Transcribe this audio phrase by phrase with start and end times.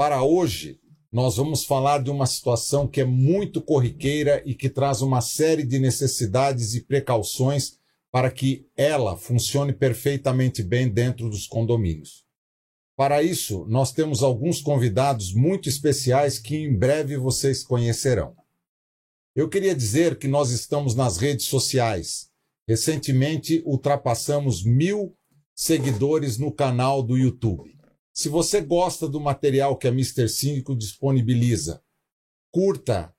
[0.00, 0.80] Para hoje,
[1.12, 5.62] nós vamos falar de uma situação que é muito corriqueira e que traz uma série
[5.62, 7.78] de necessidades e precauções
[8.10, 12.24] para que ela funcione perfeitamente bem dentro dos condomínios.
[12.96, 18.34] Para isso, nós temos alguns convidados muito especiais que em breve vocês conhecerão.
[19.36, 22.30] Eu queria dizer que nós estamos nas redes sociais.
[22.66, 25.14] Recentemente ultrapassamos mil
[25.54, 27.79] seguidores no canal do YouTube.
[28.12, 30.28] Se você gosta do material que a Mr.
[30.28, 31.82] Síndico disponibiliza,
[32.50, 33.14] curta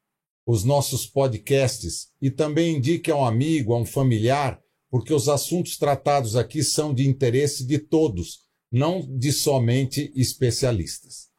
[0.46, 5.78] os nossos podcasts e também indique a um amigo, a um familiar, porque os assuntos
[5.78, 8.42] tratados aqui são de interesse de todos,
[8.72, 11.30] não de somente especialistas.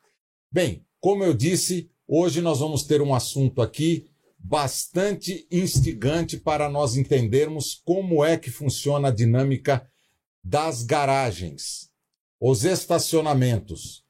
[0.50, 6.97] Bem, como eu disse, hoje nós vamos ter um assunto aqui bastante instigante para nós
[6.97, 9.86] entendermos como é que funciona a dinâmica
[10.42, 11.92] das garagens,
[12.45, 14.03] os estacionamentos.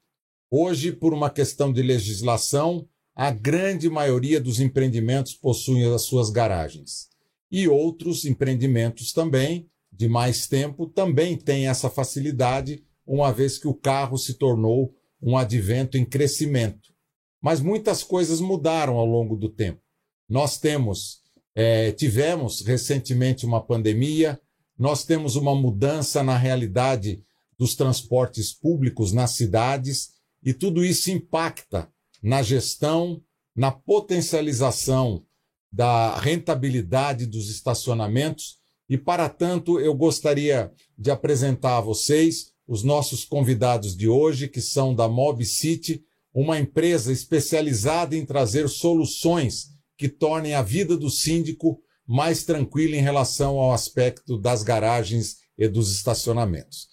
[0.49, 7.09] Hoje, por uma questão de legislação, a grande maioria dos empreendimentos possuem as suas garagens.
[7.51, 13.73] E outros empreendimentos também, de mais tempo, também têm essa facilidade, uma vez que o
[13.75, 16.91] carro se tornou um advento em crescimento.
[17.39, 19.79] Mas muitas coisas mudaram ao longo do tempo.
[20.27, 21.19] Nós temos,
[21.53, 24.41] é, tivemos recentemente uma pandemia,
[24.75, 27.23] nós temos uma mudança na realidade
[27.63, 30.09] dos transportes públicos nas cidades,
[30.43, 31.89] e tudo isso impacta
[32.21, 33.21] na gestão,
[33.55, 35.23] na potencialização
[35.71, 38.57] da rentabilidade dos estacionamentos.
[38.89, 44.59] E, para tanto, eu gostaria de apresentar a vocês os nossos convidados de hoje, que
[44.59, 51.09] são da Mob City, uma empresa especializada em trazer soluções que tornem a vida do
[51.09, 56.92] síndico mais tranquila em relação ao aspecto das garagens e dos estacionamentos.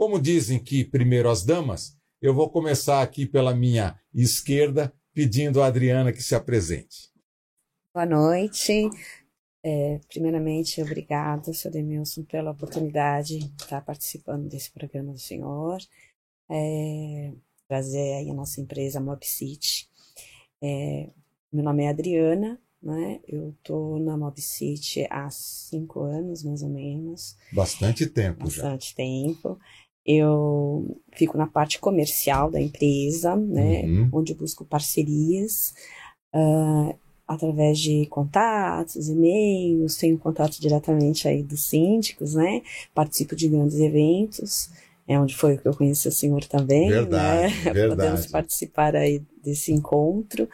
[0.00, 5.66] Como dizem que primeiro as damas, eu vou começar aqui pela minha esquerda, pedindo a
[5.66, 7.10] Adriana que se apresente.
[7.92, 8.88] Boa noite.
[9.62, 11.72] É, primeiramente, obrigada, Sr.
[11.72, 15.76] Demilson, pela oportunidade de estar participando desse programa do senhor.
[16.50, 17.34] É,
[17.68, 19.86] trazer aí a nossa empresa Mob City.
[20.62, 21.10] É,
[21.52, 23.20] meu nome é Adriana, né?
[23.28, 27.36] Eu tô na Mob City há cinco anos, mais ou menos.
[27.52, 28.62] Bastante tempo Bastante já.
[28.62, 29.60] Bastante tempo.
[30.04, 33.82] Eu fico na parte comercial da empresa, né?
[33.82, 34.08] Uhum.
[34.12, 35.74] Onde busco parcerias.
[36.34, 36.94] Uh,
[37.30, 42.60] através de contatos, e-mails, tenho contato diretamente aí dos síndicos, né?
[42.92, 44.68] Participo de grandes eventos,
[45.06, 47.72] é onde foi que eu conheci o senhor também, verdade, né?
[47.72, 47.90] Verdade.
[47.96, 50.48] Podemos participar aí desse encontro.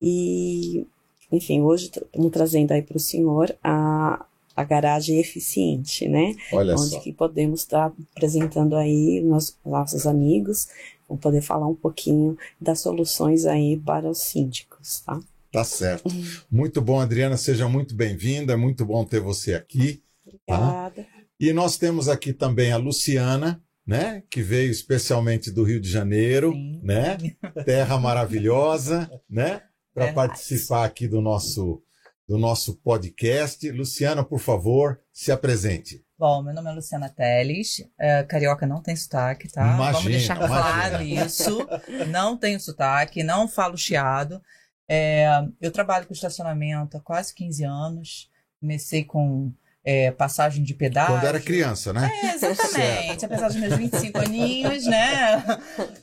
[0.00, 0.86] E,
[1.30, 4.24] enfim, hoje estamos trazendo aí para o senhor a,
[4.58, 6.34] a garagem eficiente, né?
[6.52, 7.00] Olha Onde só.
[7.00, 10.66] que podemos estar tá apresentando aí nos nossos amigos,
[11.08, 15.20] vão poder falar um pouquinho das soluções aí para os síndicos, tá?
[15.52, 16.10] Tá certo.
[16.50, 20.02] Muito bom, Adriana, seja muito bem-vinda, é muito bom ter você aqui.
[20.44, 20.56] Tá?
[20.56, 21.02] Obrigada.
[21.04, 21.08] Tá?
[21.38, 26.52] E nós temos aqui também a Luciana, né, que veio especialmente do Rio de Janeiro,
[26.52, 26.80] Sim.
[26.82, 27.16] né?
[27.64, 29.62] Terra maravilhosa, né?
[29.98, 31.82] para participar aqui do nosso,
[32.28, 33.70] do nosso podcast.
[33.70, 36.04] Luciana, por favor, se apresente.
[36.18, 37.88] Bom, meu nome é Luciana Teles.
[37.98, 39.62] É, carioca não tem sotaque, tá?
[39.62, 41.66] Imagina, Vamos deixar claro isso.
[42.08, 44.42] Não tenho sotaque, não falo chiado.
[44.86, 45.26] É,
[45.60, 48.30] eu trabalho com estacionamento há quase 15 anos.
[48.60, 49.52] Comecei com
[49.82, 51.14] é, passagem de pedágio.
[51.14, 52.10] Quando era criança, né?
[52.24, 53.24] É, exatamente.
[53.24, 55.42] Apesar dos meus 25 aninhos, né?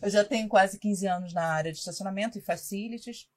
[0.02, 3.28] Eu já tenho quase 15 anos na área de estacionamento e facilities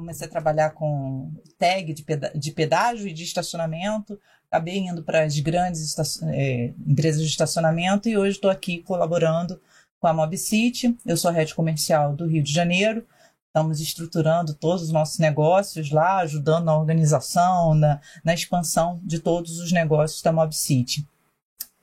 [0.00, 4.18] comecei a trabalhar com tag de, peda de pedágio e de estacionamento,
[4.50, 9.60] acabei indo para as grandes é, empresas de estacionamento e hoje estou aqui colaborando
[10.00, 10.96] com a Mob City.
[11.04, 13.06] Eu sou a rede comercial do Rio de Janeiro.
[13.46, 19.58] Estamos estruturando todos os nossos negócios lá, ajudando na organização, na, na expansão de todos
[19.58, 21.06] os negócios da Mob City.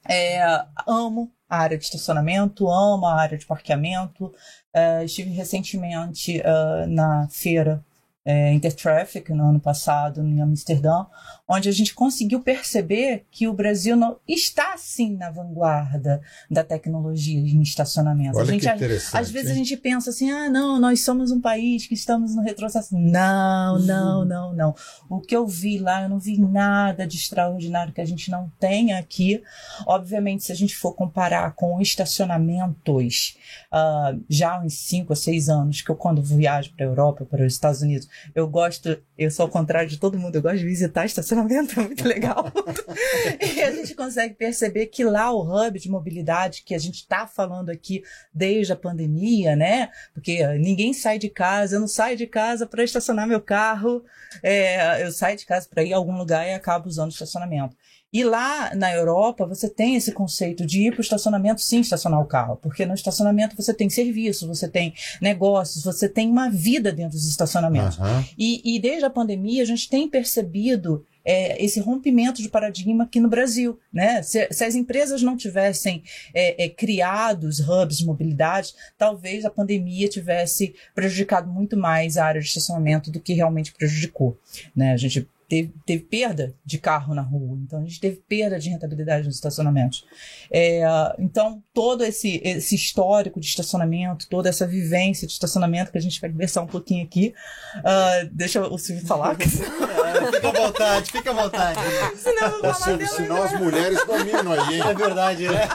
[0.07, 0.39] É,
[0.87, 4.33] amo a área de estacionamento, amo a área de parqueamento.
[4.73, 7.83] É, estive recentemente uh, na feira
[8.25, 11.05] é, Intertraffic no ano passado em Amsterdã,
[11.47, 17.39] onde a gente conseguiu perceber que o Brasil não está sim na vanguarda da tecnologia
[17.39, 18.37] em estacionamento.
[18.37, 19.53] Olha a gente, que interessante, às vezes hein?
[19.53, 22.95] a gente pensa assim, ah, não, nós somos um país que estamos no retrocesso.
[22.97, 24.25] Não, não, uhum.
[24.25, 24.75] não, não.
[25.09, 28.51] O que eu vi lá, eu não vi nada de extraordinário que a gente não
[28.59, 29.43] tenha aqui.
[29.85, 33.37] Obviamente, se a gente for comparar com estacionamentos,
[33.71, 37.25] uh, já há uns 5 ou 6 anos, que eu quando viajo para a Europa,
[37.25, 40.57] para os Estados Unidos, Eu gosto, eu sou ao contrário de todo mundo, eu gosto
[40.57, 41.05] de visitar
[41.35, 42.51] estacionamento, é muito legal.
[43.55, 47.27] e a gente consegue perceber que lá o hub de mobilidade que a gente está
[47.27, 48.03] falando aqui
[48.33, 49.89] desde a pandemia, né?
[50.13, 54.03] Porque ninguém sai de casa, eu não saio de casa para estacionar meu carro,
[54.41, 57.75] é, eu saio de casa para ir a algum lugar e acabo usando estacionamento.
[58.15, 62.21] E lá na Europa, você tem esse conceito de ir para o estacionamento, sim, estacionar
[62.21, 62.55] o carro.
[62.61, 67.27] Porque no estacionamento você tem serviço, você tem negócios, você tem uma vida dentro dos
[67.27, 67.97] estacionamentos.
[67.97, 68.23] Uhum.
[68.37, 73.19] E, e desde a pandemia, a gente tem percebido é, esse rompimento de paradigma aqui
[73.19, 73.79] no Brasil.
[73.91, 74.21] Né?
[74.21, 79.49] Se, se as empresas não tivessem é, é, criado os hubs de mobilidade, talvez a
[79.49, 84.37] pandemia tivesse prejudicado muito mais a área de estacionamento do que realmente prejudicou.
[84.75, 84.93] Né?
[84.93, 88.69] A gente teve, teve perda de carro na rua, então a gente teve perda de
[88.69, 90.05] rentabilidade nos estacionamentos.
[90.51, 90.81] É,
[91.19, 96.19] então, todo esse, esse histórico de estacionamento, toda essa vivência de estacionamento que a gente
[96.19, 97.33] vai conversar um pouquinho aqui,
[97.77, 99.37] uh, deixa o Silvio falar.
[100.33, 101.79] Fica à vontade, fica à vontade.
[102.17, 104.81] Senão, Ô, Silvio, senão as mulheres dominam aí, hein?
[104.87, 105.67] É verdade, né?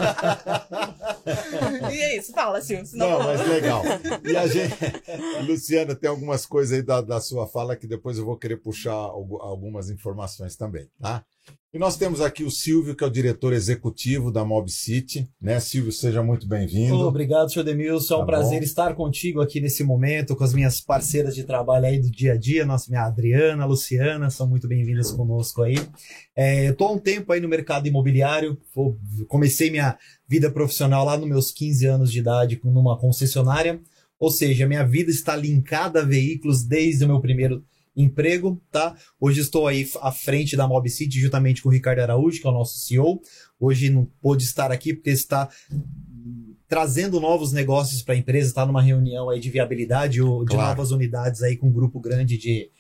[1.93, 2.87] e é isso, fala, Silvio.
[2.87, 3.11] Senão...
[3.11, 3.83] Não, mas legal.
[4.25, 4.75] E a gente,
[5.47, 8.93] Luciana, tem algumas coisas aí da, da sua fala que depois eu vou querer puxar
[8.93, 11.25] algumas informações também, tá?
[11.73, 15.31] E nós temos aqui o Silvio, que é o diretor executivo da Mob City.
[15.41, 16.99] Né, Silvio, seja muito bem-vindo.
[17.07, 18.15] Obrigado, senhor Demilson.
[18.15, 18.65] É um tá prazer bom?
[18.65, 22.37] estar contigo aqui nesse momento, com as minhas parceiras de trabalho aí do dia a
[22.37, 25.77] dia, nossa, minha Adriana, Luciana, são muito bem-vindas conosco aí.
[26.35, 28.59] É, Estou há um tempo aí no mercado imobiliário,
[29.29, 29.97] comecei minha
[30.27, 33.81] vida profissional lá nos meus 15 anos de idade numa concessionária,
[34.19, 37.65] ou seja, minha vida está linkada a veículos desde o meu primeiro
[38.01, 38.97] emprego, tá?
[39.19, 42.51] Hoje estou aí à frente da Mob City, juntamente com o Ricardo Araújo, que é
[42.51, 43.21] o nosso CEO.
[43.59, 45.49] Hoje não pôde estar aqui porque está
[46.69, 50.69] trazendo novos negócios para a empresa, está numa reunião aí de viabilidade ou de claro.
[50.69, 52.71] novas unidades aí com um grupo grande de,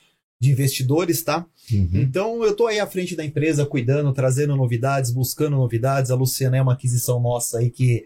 [0.40, 1.44] de investidores, tá?
[1.72, 1.90] Uhum.
[1.94, 6.12] Então eu estou aí à frente da empresa, cuidando, trazendo novidades, buscando novidades.
[6.12, 8.04] A Luciana é uma aquisição nossa aí que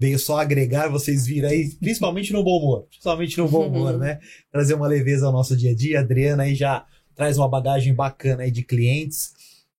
[0.00, 3.98] veio só agregar, vocês viram aí, principalmente no bom humor, principalmente no bom humor, uhum.
[3.98, 4.20] né?
[4.50, 5.98] Trazer uma leveza ao nosso dia a dia.
[5.98, 6.86] A Adriana aí já
[7.16, 9.32] traz uma bagagem bacana aí de clientes.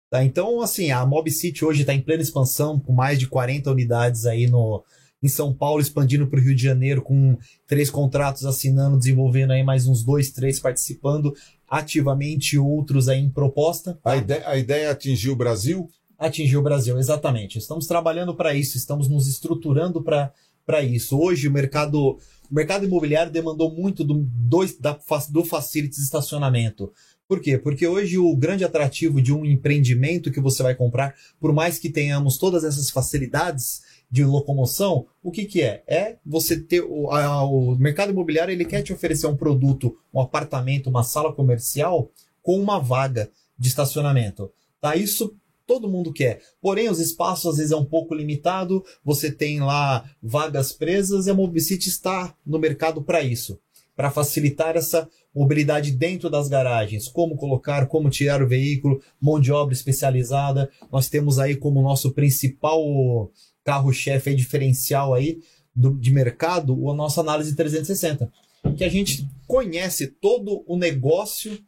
[0.10, 0.24] Tá?
[0.24, 4.26] Então, assim, a Mob City hoje está em plena expansão, com mais de 40 unidades
[4.26, 4.84] aí no,
[5.24, 9.64] em São Paulo, expandindo para o Rio de Janeiro, com três contratos assinando, desenvolvendo aí
[9.64, 11.34] mais uns dois, três participando
[11.70, 13.98] ativamente, outros aí em proposta.
[14.04, 14.12] Tá?
[14.12, 15.90] A, ideia, a ideia é atingir o Brasil?
[16.20, 17.58] Atingir o Brasil, exatamente.
[17.58, 21.18] Estamos trabalhando para isso, estamos nos estruturando para isso.
[21.18, 22.18] Hoje o mercado,
[22.52, 25.00] o mercado imobiliário demandou muito do, do, da,
[25.30, 26.92] do facilities estacionamento.
[27.28, 27.58] Por quê?
[27.58, 31.90] Porque hoje o grande atrativo de um empreendimento que você vai comprar, por mais que
[31.90, 35.84] tenhamos todas essas facilidades de locomoção, o que, que é?
[35.88, 40.20] É você ter o, a, o mercado imobiliário ele quer te oferecer um produto, um
[40.20, 42.12] apartamento, uma sala comercial
[42.42, 44.52] com uma vaga de estacionamento.
[44.82, 44.96] Tá?
[44.96, 45.36] Isso
[45.70, 46.42] todo mundo quer.
[46.60, 51.30] Porém, os espaços às vezes é um pouco limitado, você tem lá vagas presas e
[51.30, 53.60] a Mobicity está no mercado para isso,
[53.96, 59.52] para facilitar essa mobilidade dentro das garagens, como colocar, como tirar o veículo, mão de
[59.52, 60.72] obra especializada.
[60.92, 63.32] Nós temos aí como nosso principal
[63.64, 65.40] carro-chefe diferencial aí
[65.76, 68.32] do, de mercado a nossa análise 360,
[68.76, 71.60] que a gente conhece todo o negócio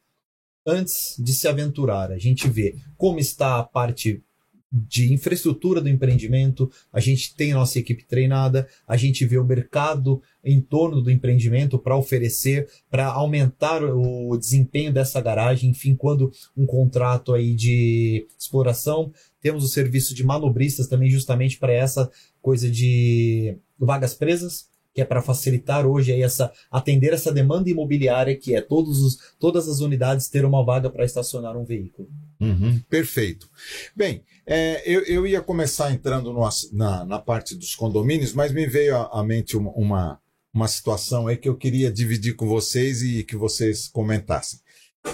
[0.65, 2.11] antes de se aventurar.
[2.11, 4.23] A gente vê como está a parte
[4.71, 10.21] de infraestrutura do empreendimento, a gente tem nossa equipe treinada, a gente vê o mercado
[10.41, 16.65] em torno do empreendimento para oferecer, para aumentar o desempenho dessa garagem, enfim, quando um
[16.65, 22.09] contrato aí de exploração, temos o serviço de manobristas também justamente para essa
[22.41, 28.35] coisa de vagas presas, que é para facilitar hoje aí essa atender essa demanda imobiliária
[28.35, 32.09] que é todos os, todas as unidades ter uma vaga para estacionar um veículo.
[32.39, 33.49] Uhum, perfeito.
[33.95, 38.65] Bem, é, eu, eu ia começar entrando no, na, na parte dos condomínios, mas me
[38.65, 40.19] veio à, mente uma, uma,
[40.53, 44.59] uma situação aí que eu queria dividir com vocês e que vocês comentassem.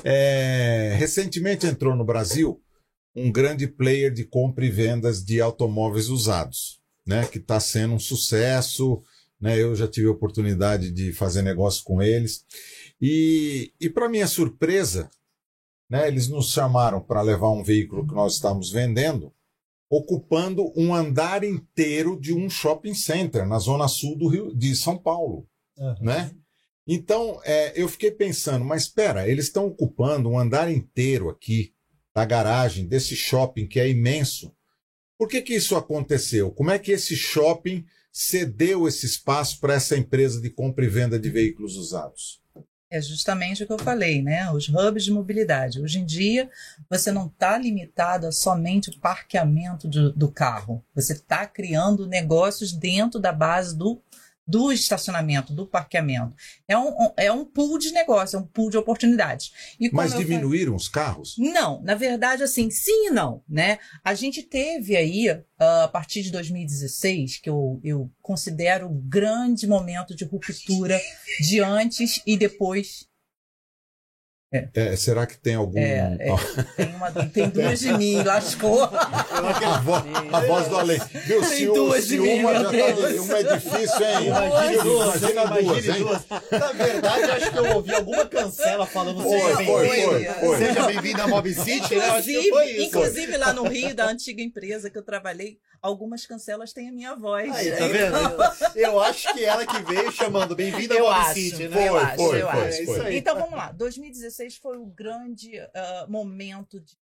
[0.04, 2.62] É, recentemente entrou no Brasil
[3.16, 8.00] um grande player de compra e vendas de automóveis usados, né, que está sendo um
[8.00, 9.02] sucesso
[9.40, 9.62] né?
[9.62, 12.46] Eu já tive a oportunidade de fazer negócio com eles.
[13.00, 15.10] E, e para minha surpresa,
[15.90, 19.34] né, eles nos chamaram para levar um veículo que nós estávamos vendendo,
[19.90, 24.98] ocupando um andar inteiro de um shopping center na zona sul do Rio, de São
[24.98, 25.48] Paulo.
[25.78, 25.96] Uhum.
[26.02, 26.32] Né?
[26.86, 31.74] Então, é, eu fiquei pensando, mas espera, eles estão ocupando um andar inteiro aqui
[32.14, 34.52] da garagem desse shopping que é imenso.
[35.18, 36.52] Por que, que isso aconteceu?
[36.52, 37.86] Como é que esse shopping
[38.18, 42.42] cedeu esse espaço para essa empresa de compra e venda de veículos usados?
[42.90, 44.50] É justamente o que eu falei, né?
[44.52, 45.80] Os hubs de mobilidade.
[45.80, 46.50] Hoje em dia,
[46.90, 50.84] você não está limitado a somente o parqueamento do, do carro.
[50.96, 54.02] Você está criando negócios dentro da base do
[54.48, 56.36] do estacionamento, do parqueamento.
[56.68, 59.52] É um, é um pool de negócio, é um pool de oportunidades.
[59.92, 61.36] Mas diminuíram os carros?
[61.38, 63.80] Não, na verdade, assim, sim e não, né?
[64.04, 69.68] A gente teve aí, uh, a partir de 2016, que eu, eu considero um grande
[69.68, 71.00] momento de ruptura
[71.42, 73.08] de antes e depois
[74.50, 74.70] é.
[74.74, 75.78] É, será que tem algum.
[75.78, 76.36] É, é,
[76.78, 78.82] tem, uma, tem duas de mim, lascou.
[78.86, 81.00] a, voz, a voz do além.
[81.26, 84.28] Viu, tem se, duas se de mim, uma, já tá, uma é difícil, hein?
[84.28, 85.96] Imagine duas, imagina duas, hein?
[86.00, 86.26] duas.
[86.50, 90.58] Na verdade, acho que eu ouvi alguma cancela falando foi, seja bem-vindo.
[90.58, 92.06] Seja bem-vindo à Mob City, né?
[92.06, 92.84] Acho que foi isso.
[92.86, 97.16] Inclusive, lá no Rio, da antiga empresa que eu trabalhei, algumas cancelas têm a minha
[97.16, 97.54] voz.
[97.54, 98.18] Aí, tá vendo?
[98.76, 101.90] Eu acho que ela que veio chamando bem-vindo à Mob City, né?
[101.90, 102.86] Eu acho, foi, eu foi, acho.
[102.86, 103.18] Foi.
[103.18, 103.72] Então vamos lá.
[103.72, 106.98] 2016 foi o grande uh, momento de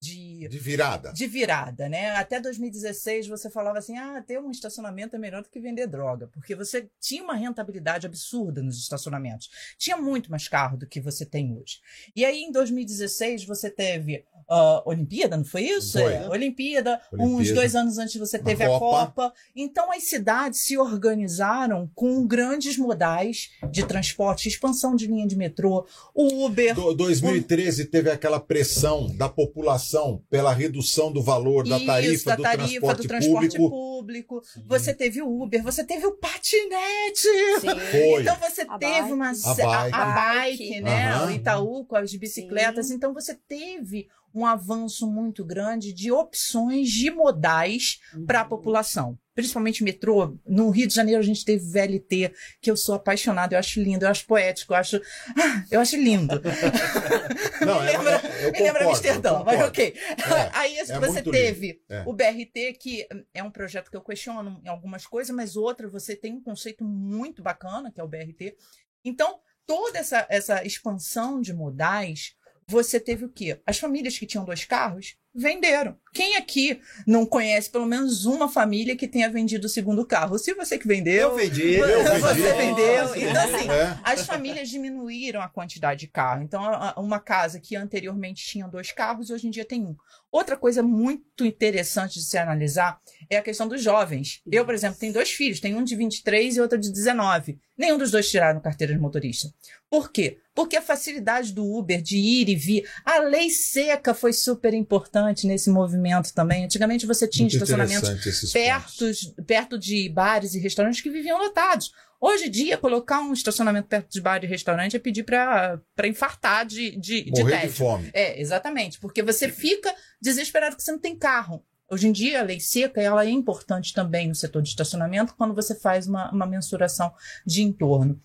[0.00, 1.12] de, de, virada.
[1.12, 2.12] De virada, né?
[2.12, 6.26] Até 2016 você falava assim: ah, ter um estacionamento é melhor do que vender droga,
[6.28, 9.50] porque você tinha uma rentabilidade absurda nos estacionamentos.
[9.76, 11.80] Tinha muito mais carro do que você tem hoje.
[12.16, 15.98] E aí em 2016 você teve uh, Olimpíada, não foi isso?
[15.98, 16.14] Foi.
[16.14, 18.84] É, Olimpíada, Olimpíada, uns dois anos antes você teve a Copa.
[18.84, 19.34] a Copa.
[19.54, 25.86] Então as cidades se organizaram com grandes modais de transporte, expansão de linha de metrô,
[26.14, 26.74] o Uber.
[26.74, 27.86] Do, 2013 o...
[27.86, 29.89] teve aquela pressão da população
[30.28, 34.40] pela redução do valor da tarifa, isso, da do, tarifa transporte do transporte público.
[34.40, 34.42] público.
[34.66, 37.28] Você teve o Uber, você teve o patinete.
[37.60, 37.68] Sim.
[37.90, 38.22] Foi.
[38.22, 39.12] Então você a teve bike.
[39.12, 41.16] uma a bike, a, a bike né?
[41.16, 41.26] Uhum.
[41.26, 42.88] O Itaú com as bicicletas.
[42.88, 42.94] Sim.
[42.94, 48.26] Então você teve um avanço muito grande de opções de modais uhum.
[48.26, 49.18] para a população.
[49.40, 50.36] Principalmente metrô.
[50.46, 54.04] No Rio de Janeiro a gente teve VLT, que eu sou apaixonada, eu acho lindo,
[54.04, 55.00] eu acho poético, eu acho.
[55.36, 56.40] Ah, eu acho lindo.
[57.64, 59.94] Não, me é, lembra, é, eu me lembra Amsterdã, mas ok.
[59.96, 62.02] É, Aí é você teve é.
[62.04, 66.14] o BRT, que é um projeto que eu questiono em algumas coisas, mas outra você
[66.14, 68.56] tem um conceito muito bacana, que é o BRT.
[69.02, 72.34] Então, toda essa, essa expansão de modais
[72.70, 73.60] você teve o quê?
[73.66, 75.96] As famílias que tinham dois carros venderam.
[76.12, 80.38] Quem aqui não conhece pelo menos uma família que tenha vendido o segundo carro?
[80.38, 82.20] Se você que vendeu, eu vendi, você, eu vendi.
[82.20, 83.16] você vendeu.
[83.16, 83.98] Então, assim, é.
[84.02, 86.42] as famílias diminuíram a quantidade de carro.
[86.42, 86.62] Então,
[86.96, 89.94] uma casa que anteriormente tinha dois carros, hoje em dia tem um.
[90.32, 94.42] Outra coisa muito interessante de se analisar é a questão dos jovens.
[94.50, 97.58] Eu, por exemplo, tenho dois filhos, tenho um de 23 e outro de 19.
[97.78, 99.48] Nenhum dos dois tiraram carteira de motorista.
[99.88, 100.38] Por quê?
[100.54, 105.19] Porque a facilidade do Uber de ir e vir, a lei seca foi super importante
[105.46, 106.64] nesse movimento também.
[106.64, 109.04] Antigamente você tinha Muito estacionamentos perto,
[109.46, 111.92] perto de bares e restaurantes que viviam lotados.
[112.20, 116.66] Hoje em dia, colocar um estacionamento perto de bar e restaurante é pedir para infartar
[116.66, 118.10] de, de, Morrer de, de fome.
[118.12, 119.00] É, exatamente.
[119.00, 121.64] Porque você fica desesperado que você não tem carro.
[121.90, 125.54] Hoje em dia, a lei seca ela é importante também no setor de estacionamento quando
[125.54, 127.12] você faz uma, uma mensuração
[127.46, 128.20] de entorno.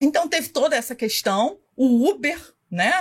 [0.00, 1.58] Então, teve toda essa questão.
[1.76, 2.38] O Uber,
[2.70, 2.92] né?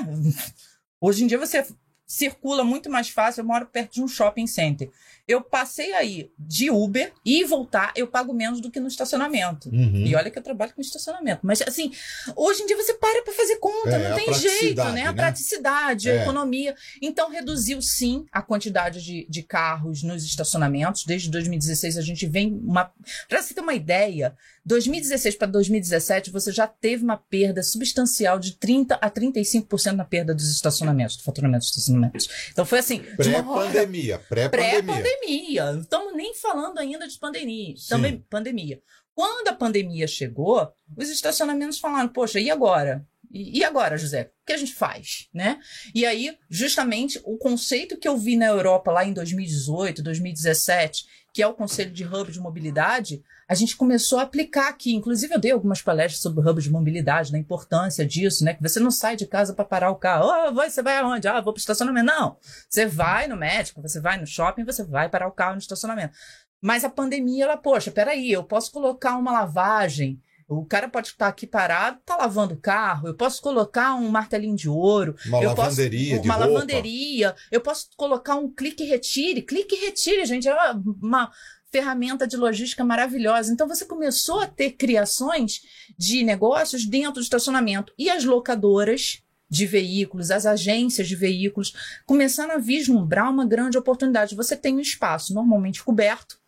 [0.99, 1.65] Hoje em dia, você
[2.05, 3.41] circula muito mais fácil.
[3.41, 4.91] Eu moro perto de um shopping center.
[5.27, 9.69] Eu passei aí de Uber e voltar, eu pago menos do que no estacionamento.
[9.69, 10.05] Uhum.
[10.05, 11.41] E olha que eu trabalho com estacionamento.
[11.43, 11.91] Mas, assim,
[12.35, 15.07] hoje em dia você para para fazer conta, é, não tem jeito, né?
[15.07, 15.13] A né?
[15.13, 16.21] praticidade, a é.
[16.21, 16.75] economia.
[17.01, 21.03] Então, reduziu sim a quantidade de, de carros nos estacionamentos.
[21.05, 22.91] Desde 2016 a gente vem uma.
[23.27, 28.57] Para você ter uma ideia, 2016 para 2017 você já teve uma perda substancial de
[28.57, 32.27] 30 a 35% na perda dos estacionamentos, do faturamento dos estacionamentos.
[32.51, 32.99] Então foi assim.
[32.99, 35.14] Pré-pandemia, pré-pandemia.
[35.19, 35.71] Pandemia.
[35.73, 37.75] Não estamos nem falando ainda de pandemia.
[37.89, 38.81] Também pandemia.
[39.13, 43.05] Quando a pandemia chegou, os estacionamentos falaram: poxa, e agora?
[43.31, 44.31] E agora, José?
[44.41, 45.59] O que a gente faz, né?
[45.93, 51.05] E aí, justamente, o conceito que eu vi na Europa lá em 2018, 2017,
[51.35, 54.95] que é o conceito de hub de mobilidade, a gente começou a aplicar aqui.
[54.95, 58.53] Inclusive, eu dei algumas palestras sobre hub de mobilidade, na importância disso, né?
[58.53, 60.29] Que você não sai de casa para parar o carro.
[60.29, 61.27] Oh, você vai aonde?
[61.27, 62.05] Ah, vou para o estacionamento.
[62.05, 62.37] Não.
[62.69, 66.13] Você vai no médico, você vai no shopping, você vai parar o carro no estacionamento.
[66.61, 70.21] Mas a pandemia, ela, poxa, peraí, eu posso colocar uma lavagem.
[70.47, 73.07] O cara pode estar aqui parado, tá lavando o carro.
[73.07, 75.15] Eu posso colocar um martelinho de ouro.
[75.25, 77.35] Uma eu lavanderia, posso, uma lavanderia.
[77.51, 79.41] Eu posso colocar um clique e retire.
[79.41, 80.47] Clique e retire, gente.
[80.47, 80.55] É
[81.01, 81.31] uma,
[81.75, 83.51] ferramenta de logística maravilhosa.
[83.51, 85.61] Então você começou a ter criações
[85.97, 91.73] de negócios dentro do estacionamento e as locadoras de veículos, as agências de veículos
[92.05, 94.35] começaram a vislumbrar uma grande oportunidade.
[94.35, 96.39] Você tem um espaço normalmente coberto,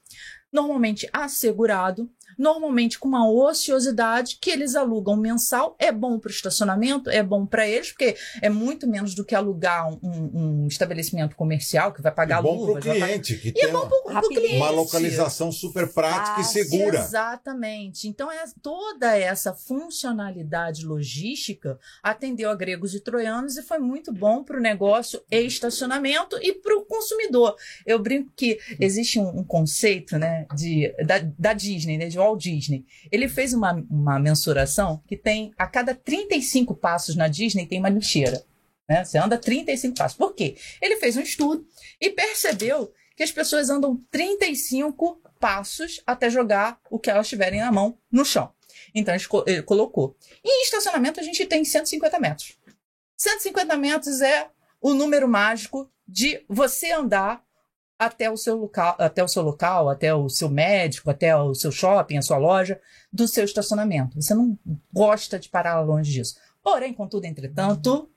[0.51, 5.75] normalmente assegurado, normalmente com uma ociosidade que eles alugam mensal.
[5.79, 9.35] É bom para o estacionamento, é bom para eles, porque é muito menos do que
[9.35, 12.73] alugar um, um estabelecimento comercial que vai pagar é bom luva.
[12.73, 13.53] para o cliente, pagar...
[13.53, 14.55] que e é bom para o cliente.
[14.55, 16.99] Uma localização super prática ah, e segura.
[16.99, 18.07] Exatamente.
[18.07, 24.43] Então, é, toda essa funcionalidade logística atendeu a gregos e troianos e foi muito bom
[24.43, 27.55] para o negócio e estacionamento e para o consumidor.
[27.85, 32.41] Eu brinco que existe um, um conceito né, de, da, da Disney, né, de Walt
[32.41, 32.85] Disney.
[33.11, 37.89] Ele fez uma, uma mensuração que tem a cada 35 passos na Disney tem uma
[37.89, 38.43] lixeira.
[38.89, 39.03] Né?
[39.03, 40.17] Você anda 35 passos.
[40.17, 40.55] Por quê?
[40.81, 41.65] Ele fez um estudo
[41.99, 47.71] e percebeu que as pessoas andam 35 passos até jogar o que elas tiverem na
[47.71, 48.51] mão no chão.
[48.93, 50.15] Então ele colocou.
[50.43, 52.57] E em estacionamento a gente tem 150 metros.
[53.17, 57.43] 150 metros é o número mágico de você andar
[57.97, 61.71] até o seu local, até o seu local, até o seu médico, até o seu
[61.71, 62.79] shopping, a sua loja,
[63.11, 64.21] do seu estacionamento.
[64.21, 64.57] Você não
[64.93, 66.37] gosta de parar longe disso.
[66.61, 68.09] Porém, contudo, entretanto,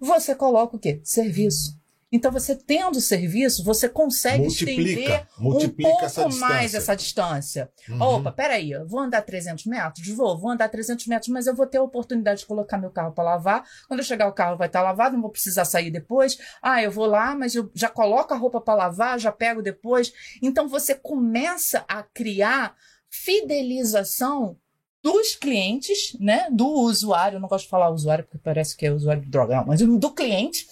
[0.00, 1.00] você coloca o quê?
[1.04, 1.78] Serviço.
[2.10, 7.70] Então, você tendo serviço, você consegue multiplica, estender multiplica um pouco essa mais essa distância.
[7.88, 8.00] Uhum.
[8.00, 10.08] Opa, peraí, vou andar 300 metros?
[10.08, 13.12] Vou, vou andar 300 metros, mas eu vou ter a oportunidade de colocar meu carro
[13.12, 13.64] para lavar.
[13.86, 16.38] Quando eu chegar, o carro vai estar tá lavado, não vou precisar sair depois.
[16.62, 20.12] Ah, eu vou lá, mas eu já coloco a roupa para lavar, já pego depois.
[20.42, 22.74] Então, você começa a criar
[23.10, 24.56] fidelização
[25.02, 28.92] dos clientes, né, do usuário, eu não gosto de falar usuário porque parece que é
[28.92, 30.66] usuário de droga, mas do cliente,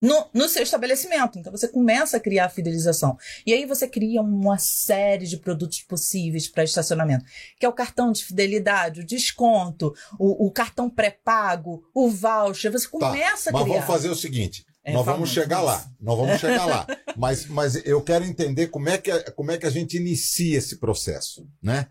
[0.00, 1.38] no, no, seu estabelecimento.
[1.38, 3.16] Então você começa a criar a fidelização.
[3.46, 7.24] E aí você cria uma série de produtos possíveis para estacionamento,
[7.58, 12.72] que é o cartão de fidelidade, o desconto, o, o cartão pré-pago, o voucher.
[12.72, 13.76] Você tá, começa tá, a criar.
[13.76, 14.64] Mas vamos fazer o seguinte.
[14.82, 16.86] É, nós vamos chegar lá, nós vamos chegar lá.
[17.16, 20.78] Mas, mas eu quero entender como é, que, como é que a gente inicia esse
[20.78, 21.88] processo, né?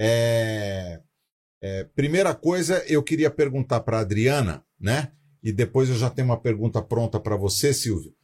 [0.00, 0.98] É,
[1.62, 5.12] é, primeira coisa, eu queria perguntar para a Adriana, né?
[5.42, 8.14] E depois eu já tenho uma pergunta pronta para você, Silvio.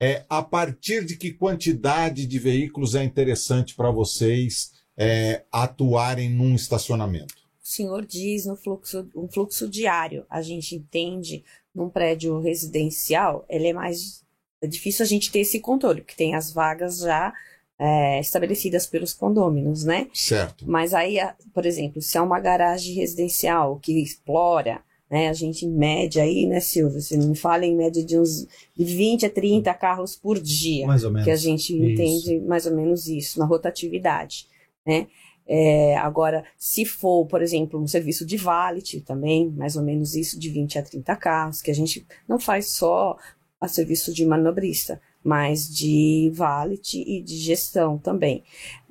[0.00, 6.54] É, a partir de que quantidade de veículos é interessante para vocês é, atuarem num
[6.54, 7.34] estacionamento?
[7.62, 10.24] O senhor diz no fluxo, um fluxo diário.
[10.30, 14.24] A gente entende num prédio residencial, ele é mais
[14.60, 17.32] é difícil a gente ter esse controle, porque tem as vagas já
[17.78, 20.08] é, estabelecidas pelos condôminos, né?
[20.12, 20.68] Certo.
[20.68, 21.18] Mas aí,
[21.54, 25.28] por exemplo, se é uma garagem residencial que explora né?
[25.28, 27.00] A gente mede aí, né, Silvio?
[27.00, 30.86] Você me fala em média de uns 20 a 30 carros por dia.
[30.86, 31.24] Mais ou menos.
[31.24, 31.84] Que a gente isso.
[31.84, 34.46] entende mais ou menos isso, na rotatividade.
[34.86, 35.06] Né?
[35.46, 40.38] É, agora, se for, por exemplo, um serviço de valet também, mais ou menos isso,
[40.38, 43.16] de 20 a 30 carros, que a gente não faz só
[43.58, 48.44] a serviço de manobrista, mas de valet e de gestão também.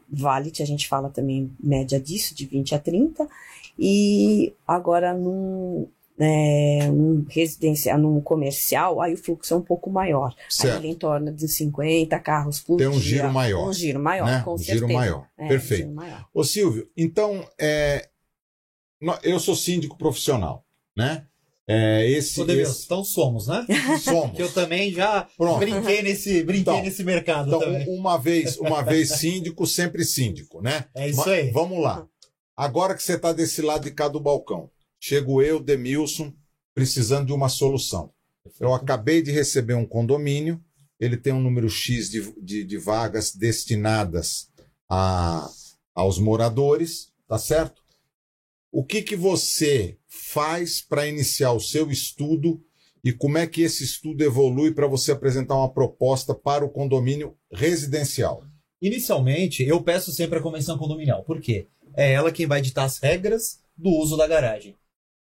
[0.09, 3.27] Valet, a gente fala também média disso, de 20 a 30,
[3.77, 5.87] e agora num,
[6.19, 10.35] é, num residencial, num comercial, aí o fluxo é um pouco maior.
[10.49, 10.77] Certo.
[10.77, 13.01] Aí ele em torno de 50 carros por Tem um dia.
[13.01, 13.69] giro maior.
[13.69, 14.41] Um giro maior, né?
[14.43, 14.79] com um certeza.
[14.79, 15.27] giro maior.
[15.37, 15.83] É, Perfeito.
[15.83, 16.27] Um giro maior.
[16.33, 18.09] Ô Silvio, então, é,
[19.23, 21.25] eu sou síndico profissional, né?
[21.69, 22.85] É, esse, esse...
[22.85, 23.65] Então somos, né?
[23.99, 24.37] Somos.
[24.37, 25.59] que eu também já Pronto.
[25.59, 27.85] brinquei nesse, brinquei então, nesse mercado então, também.
[27.89, 30.85] Uma vez, uma vez síndico, sempre síndico, né?
[30.95, 31.51] É isso aí.
[31.51, 32.07] vamos lá.
[32.55, 36.33] Agora que você está desse lado de cá do balcão, chego eu, Demilson,
[36.73, 38.11] precisando de uma solução.
[38.59, 40.63] Eu acabei de receber um condomínio,
[40.99, 44.49] ele tem um número X de, de, de vagas destinadas
[44.89, 45.49] a,
[45.93, 47.81] aos moradores, tá certo?
[48.71, 52.63] O que, que você faz para iniciar o seu estudo
[53.03, 57.35] e como é que esse estudo evolui para você apresentar uma proposta para o condomínio
[57.51, 58.43] residencial?
[58.81, 61.23] Inicialmente, eu peço sempre a convenção condominial.
[61.23, 61.67] Por quê?
[61.97, 64.75] é ela quem vai ditar as regras do uso da garagem.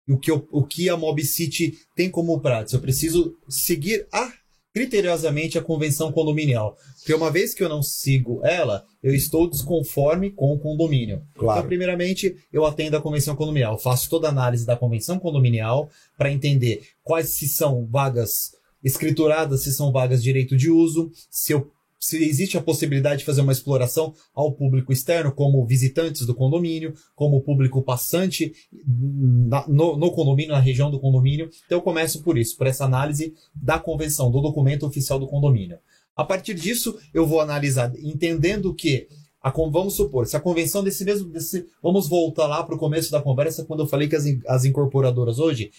[0.07, 2.77] O que, eu, o que a Mob City tem como prática?
[2.77, 4.31] Eu preciso seguir a,
[4.73, 6.77] criteriosamente a convenção condominial.
[6.97, 11.23] Porque uma vez que eu não sigo ela, eu estou desconforme com o condomínio.
[11.35, 11.59] Claro.
[11.59, 13.79] Então, primeiramente, eu atendo a convenção condominial.
[13.79, 18.51] faço toda a análise da convenção condominial para entender quais se são vagas
[18.83, 21.71] escrituradas, se são vagas de direito de uso, se eu
[22.05, 26.93] se existe a possibilidade de fazer uma exploração ao público externo, como visitantes do condomínio,
[27.15, 28.53] como público passante
[28.85, 31.49] na, no, no, condomínio, na região do condomínio.
[31.65, 35.79] Então eu começo por isso, por essa análise da convenção, do documento oficial do condomínio.
[36.15, 39.07] A partir disso, eu vou analisar, entendendo que
[39.41, 41.29] a, vamos supor, se a convenção desse mesmo.
[41.29, 44.63] Desse, vamos voltar lá para o começo da conversa, quando eu falei que as, as
[44.63, 45.71] incorporadoras hoje,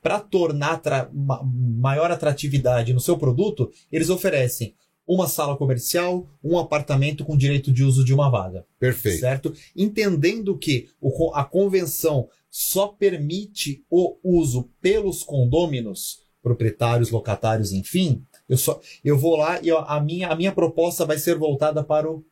[0.00, 4.74] para tornar tra, maior atratividade no seu produto, eles oferecem
[5.06, 8.66] uma sala comercial, um apartamento com direito de uso de uma vaga.
[8.78, 9.20] Perfeito.
[9.20, 9.54] Certo?
[9.74, 18.56] Entendendo que o, a convenção só permite o uso pelos condôminos, proprietários, locatários, enfim, eu
[18.56, 22.24] só eu vou lá e a, minha, a minha proposta vai ser voltada para o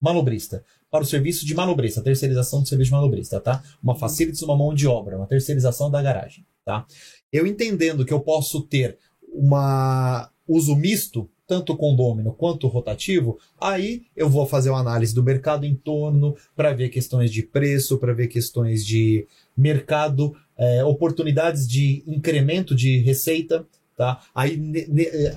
[0.00, 3.62] manobrista, para o serviço de manobrista, terceirização do serviço de manobrista, tá?
[3.82, 6.86] Uma facilities, uma mão de obra, uma terceirização da garagem, tá?
[7.32, 8.98] Eu entendendo que eu posso ter
[9.32, 15.66] uma uso misto, tanto condômino quanto rotativo, aí eu vou fazer uma análise do mercado
[15.66, 22.04] em torno para ver questões de preço, para ver questões de mercado, é, oportunidades de
[22.06, 24.18] incremento de receita, Tá?
[24.34, 24.58] Aí,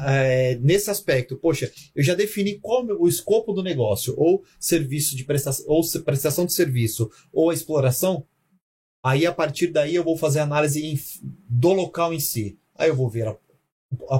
[0.07, 5.25] é, nesse aspecto, poxa, eu já defini qual o escopo do negócio, ou serviço de
[5.25, 8.25] prestação, ou prestação de serviço, ou a exploração.
[9.03, 10.97] Aí, a partir daí, eu vou fazer análise
[11.49, 12.57] do local em si.
[12.73, 13.35] Aí eu vou ver a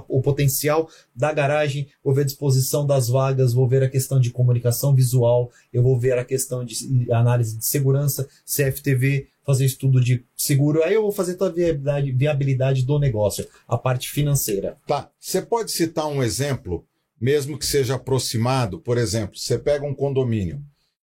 [0.08, 4.32] o potencial da garagem, vou ver a disposição das vagas, vou ver a questão de
[4.32, 10.26] comunicação visual, eu vou ver a questão de análise de segurança, CFTV, fazer estudo de
[10.36, 14.78] seguro, aí eu vou fazer toda a viabilidade, viabilidade do negócio, a parte financeira.
[14.88, 15.10] Tá.
[15.20, 16.86] Você pode citar um exemplo,
[17.20, 20.64] mesmo que seja aproximado, por exemplo, você pega um condomínio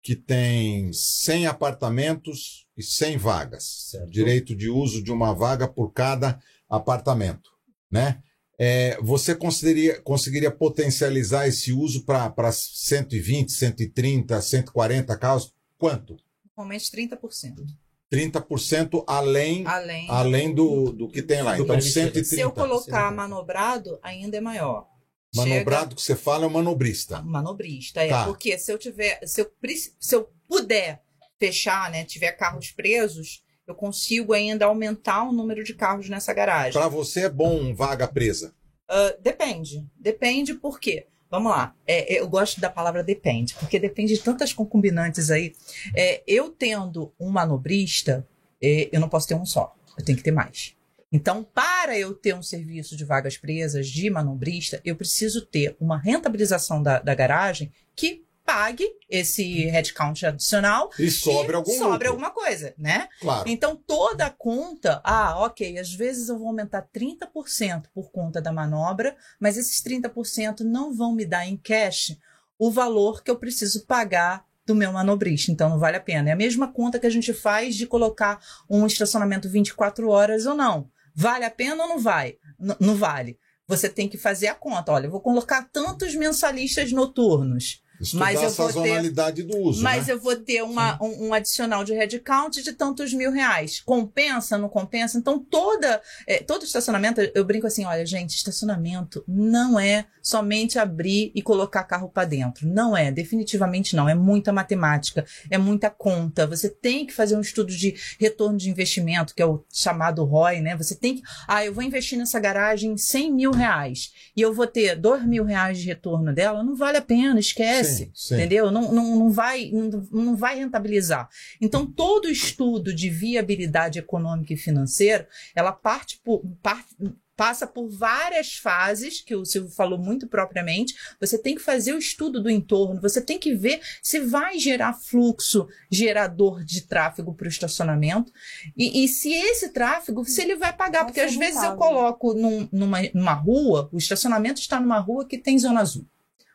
[0.02, 4.10] que tem 100 apartamentos e 100 vagas, certo.
[4.10, 6.38] direito de uso de uma vaga por cada
[6.68, 7.50] apartamento,
[7.90, 8.22] né?
[8.58, 15.54] É, você conseguiria, conseguiria potencializar esse uso para 120, 130, 140 carros?
[15.78, 16.16] Quanto?
[16.56, 17.66] Normalmente 30%.
[18.10, 21.58] 30% além, além, além do, do que tem lá.
[21.58, 22.24] Então, 130.
[22.24, 24.88] Se eu colocar manobrado, ainda é maior.
[25.34, 25.94] Manobrado Chega...
[25.96, 27.20] que você fala é o manobrista.
[27.20, 28.08] Manobrista, é.
[28.08, 28.24] Tá.
[28.24, 29.52] Porque se eu tiver, se eu,
[30.00, 31.02] se eu puder
[31.38, 36.72] fechar, né, tiver carros presos, eu consigo ainda aumentar o número de carros nessa garagem.
[36.72, 38.54] Para você é bom vaga presa?
[38.88, 39.84] Uh, depende.
[39.98, 41.06] Depende por quê?
[41.28, 41.74] Vamos lá.
[41.86, 45.52] É, é, eu gosto da palavra depende, porque depende de tantas concombinantes aí.
[45.94, 48.26] É, eu tendo um manobrista,
[48.62, 49.74] é, eu não posso ter um só.
[49.98, 50.76] Eu tenho que ter mais.
[51.10, 55.98] Então, para eu ter um serviço de vagas presas de manobrista, eu preciso ter uma
[55.98, 62.72] rentabilização da, da garagem que pague esse headcount adicional e sobre algum sobre alguma coisa,
[62.78, 63.08] né?
[63.20, 63.48] Claro.
[63.48, 68.52] Então toda a conta, ah, ok, às vezes eu vou aumentar 30% por conta da
[68.52, 72.16] manobra, mas esses 30% não vão me dar em cash
[72.56, 76.30] o valor que eu preciso pagar do meu manobrista, então não vale a pena.
[76.30, 80.54] É a mesma conta que a gente faz de colocar um estacionamento 24 horas ou
[80.54, 80.88] não.
[81.14, 82.36] Vale a pena ou não vai?
[82.58, 83.38] N não vale.
[83.68, 84.92] Você tem que fazer a conta.
[84.92, 89.82] Olha, eu vou colocar tantos mensalistas noturnos Estudar mas eu a sazonalidade ter, do uso.
[89.82, 90.12] Mas né?
[90.12, 93.80] eu vou ter uma, um, um, adicional de headcount de tantos mil reais.
[93.80, 95.18] Compensa, não compensa?
[95.18, 101.30] Então, toda, é, todo estacionamento, eu brinco assim: olha, gente, estacionamento não é somente abrir
[101.34, 102.66] e colocar carro para dentro.
[102.66, 104.08] Não é, definitivamente não.
[104.08, 106.46] É muita matemática, é muita conta.
[106.46, 110.60] Você tem que fazer um estudo de retorno de investimento, que é o chamado ROI,
[110.60, 110.76] né?
[110.76, 111.22] Você tem que.
[111.46, 115.44] Ah, eu vou investir nessa garagem 100 mil reais e eu vou ter 2 mil
[115.44, 116.62] reais de retorno dela.
[116.62, 118.34] Não vale a pena, esquece sim, sim.
[118.34, 118.70] entendeu?
[118.70, 121.28] Não, não, não, vai, não, não vai rentabilizar.
[121.60, 126.94] Então, todo estudo de viabilidade econômica e financeira, ela parte por, parte,
[127.36, 130.94] passa por várias fases, que o Silvio falou muito propriamente.
[131.20, 134.94] Você tem que fazer o estudo do entorno, você tem que ver se vai gerar
[134.94, 138.32] fluxo gerador de tráfego para o estacionamento.
[138.76, 142.32] E, e, se esse tráfego, se ele vai pagar, vai porque às vezes eu coloco
[142.32, 146.06] num, numa, numa rua, o estacionamento está numa rua que tem zona azul.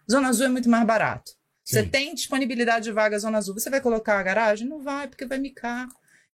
[0.10, 1.32] Zona Azul é muito mais barato.
[1.64, 1.76] Sim.
[1.76, 3.54] Você tem disponibilidade de vaga Zona Azul.
[3.54, 4.68] Você vai colocar a garagem?
[4.68, 5.88] Não vai, porque vai micar.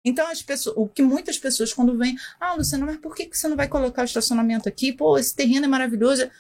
[0.05, 3.49] Então, as pessoas, o que muitas pessoas, quando vêm, ah, Luciana, mas por que você
[3.49, 4.93] não vai colocar o estacionamento aqui?
[4.93, 6.31] Pô, esse terreno é maravilhoso.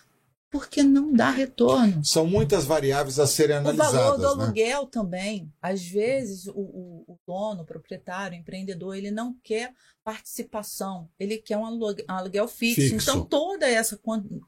[0.50, 2.04] Porque não dá retorno.
[2.04, 3.92] São muitas variáveis a serem analisadas.
[3.92, 4.44] O valor do né?
[4.44, 5.52] aluguel também.
[5.60, 11.38] Às vezes, o, o, o dono, o proprietário, o empreendedor, ele não quer participação, ele
[11.38, 11.64] quer um
[12.06, 12.82] aluguel fixo.
[12.82, 12.94] fixo.
[12.96, 13.98] Então, toda essa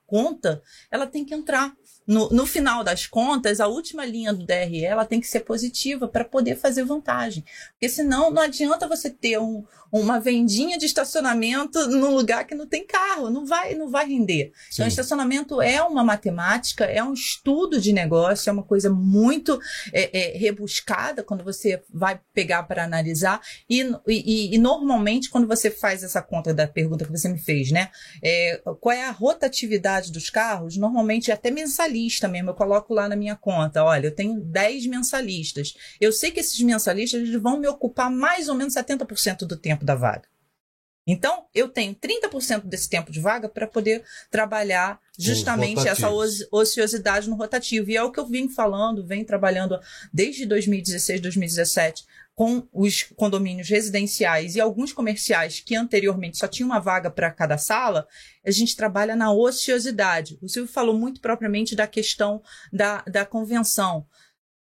[0.07, 1.75] conta, ela tem que entrar.
[2.07, 6.07] No, no final das contas, a última linha do DRE, ela tem que ser positiva
[6.07, 7.45] para poder fazer vantagem.
[7.73, 12.67] Porque senão, não adianta você ter um, uma vendinha de estacionamento num lugar que não
[12.67, 14.53] tem carro, não vai, não vai render.
[14.71, 14.75] Sim.
[14.75, 19.59] Então, estacionamento é uma matemática, é um estudo de negócio, é uma coisa muito
[19.93, 23.41] é, é, rebuscada quando você vai pegar para analisar.
[23.69, 27.39] E, e, e normalmente, quando quando você faz essa conta da pergunta que você me
[27.39, 27.91] fez, né?
[28.23, 30.77] É, qual é a rotatividade dos carros?
[30.77, 32.51] Normalmente é até mensalista mesmo.
[32.51, 35.75] Eu coloco lá na minha conta, olha, eu tenho 10 mensalistas.
[36.01, 39.85] Eu sei que esses mensalistas eles vão me ocupar mais ou menos 70% do tempo
[39.85, 40.29] da vaga.
[41.09, 46.11] Então, eu tenho 30% desse tempo de vaga para poder trabalhar justamente essa
[46.51, 47.89] ociosidade no rotativo.
[47.89, 49.79] E é o que eu vim falando, venho trabalhando
[50.13, 52.05] desde 2016, 2017
[52.37, 57.57] com os condomínios residenciais e alguns comerciais que anteriormente só tinha uma vaga para cada
[57.57, 58.07] sala,
[58.45, 60.39] a gente trabalha na ociosidade.
[60.43, 64.07] O Silvio falou muito propriamente da questão da, da convenção.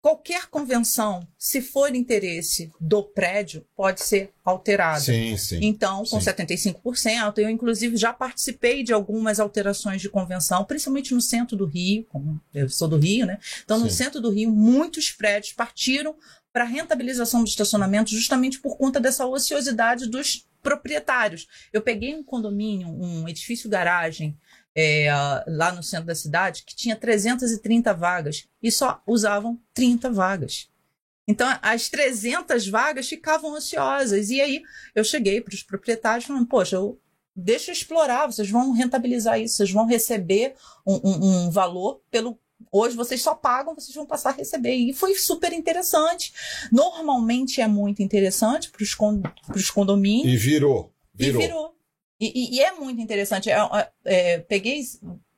[0.02, 5.02] Qualquer convenção, se for interesse do prédio, pode ser alterada.
[5.02, 5.60] Sim, sim.
[5.62, 6.32] Então, com sim.
[6.32, 12.06] 75%, eu inclusive já participei de algumas alterações de convenção, principalmente no centro do Rio,
[12.08, 13.40] como eu sou do Rio, né?
[13.66, 13.98] Então, no Sim.
[13.98, 16.16] centro do Rio, muitos prédios partiram
[16.52, 21.48] para rentabilização do estacionamento justamente por conta dessa ociosidade dos proprietários.
[21.72, 24.38] Eu peguei um condomínio, um edifício garagem
[24.76, 25.08] é,
[25.48, 30.70] lá no centro da cidade que tinha 330 vagas e só usavam 30 vagas.
[31.28, 34.32] Então, as 300 vagas ficavam ociosas.
[34.32, 34.64] E aí,
[34.96, 37.00] eu cheguei para os proprietários falando, poxa, eu,
[37.36, 42.40] deixa eu explorar, vocês vão rentabilizar isso, vocês vão receber um, um, um valor pelo
[42.72, 44.76] Hoje vocês só pagam, vocês vão passar a receber.
[44.76, 46.34] E foi super interessante.
[46.72, 49.22] Normalmente é muito interessante para os con
[49.74, 50.34] condomínios.
[50.34, 50.94] E virou.
[51.14, 51.42] Virou.
[51.42, 51.76] E virou.
[52.20, 53.50] E, e, é muito interessante.
[53.50, 53.58] É,
[54.04, 54.82] é, peguei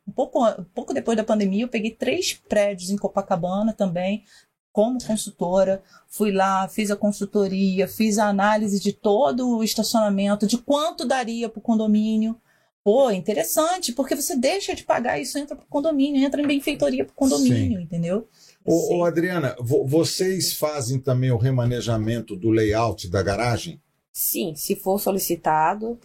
[0.08, 4.26] um pouco, um pouco depois da pandemia, eu peguei três prédios em Copacabana também,
[4.72, 5.84] como consultora.
[6.08, 11.48] Fui lá, fiz a consultoria, fiz a análise de todo o estacionamento, de quanto daria
[11.48, 12.36] para o condomínio.
[12.84, 17.06] Pô, interessante, porque você deixa de pagar isso, entra para o condomínio, entra em benfeitoria
[17.06, 17.84] para o condomínio, Sim.
[17.84, 18.28] entendeu?
[18.66, 23.80] Ô, ô, Adriana, vo vocês fazem também o remanejamento do layout da garagem?
[24.12, 26.00] Sim, se for solicitado,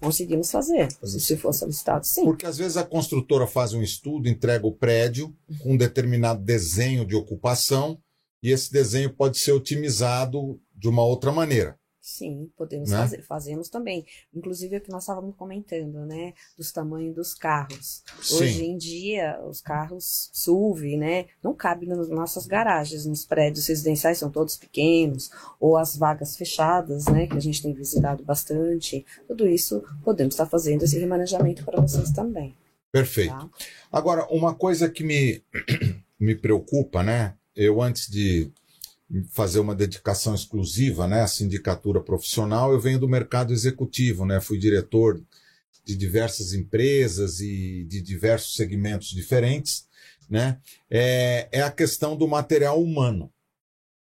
[0.00, 0.88] conseguimos fazer.
[1.02, 2.24] Se for solicitado, sim.
[2.24, 7.04] Porque às vezes a construtora faz um estudo, entrega o prédio com um determinado desenho
[7.04, 7.98] de ocupação
[8.42, 11.78] e esse desenho pode ser otimizado de uma outra maneira.
[12.06, 12.98] Sim, podemos Né?
[12.98, 14.04] fazer, fazemos também.
[14.34, 16.34] Inclusive é o que nós estávamos comentando, né?
[16.54, 18.02] Dos tamanhos dos carros.
[18.30, 18.72] Hoje Sim.
[18.72, 21.28] em dia, os carros SUV, né?
[21.42, 27.06] Não cabem nas nossas garagens, nos prédios residenciais são todos pequenos, ou as vagas fechadas,
[27.06, 27.26] né?
[27.26, 29.06] Que a gente tem visitado bastante.
[29.26, 32.54] Tudo isso podemos estar fazendo esse remanejamento para vocês também.
[32.92, 33.30] Perfeito.
[33.32, 33.48] Tá?
[33.90, 35.42] Agora, uma coisa que me,
[36.20, 37.34] me preocupa, né?
[37.56, 38.52] Eu, antes de
[39.30, 44.40] fazer uma dedicação exclusiva, né, à sindicatura profissional, eu venho do mercado executivo, né?
[44.40, 45.22] Fui diretor
[45.84, 49.86] de diversas empresas e de diversos segmentos diferentes,
[50.28, 50.58] né?
[50.90, 53.30] É, é a questão do material humano.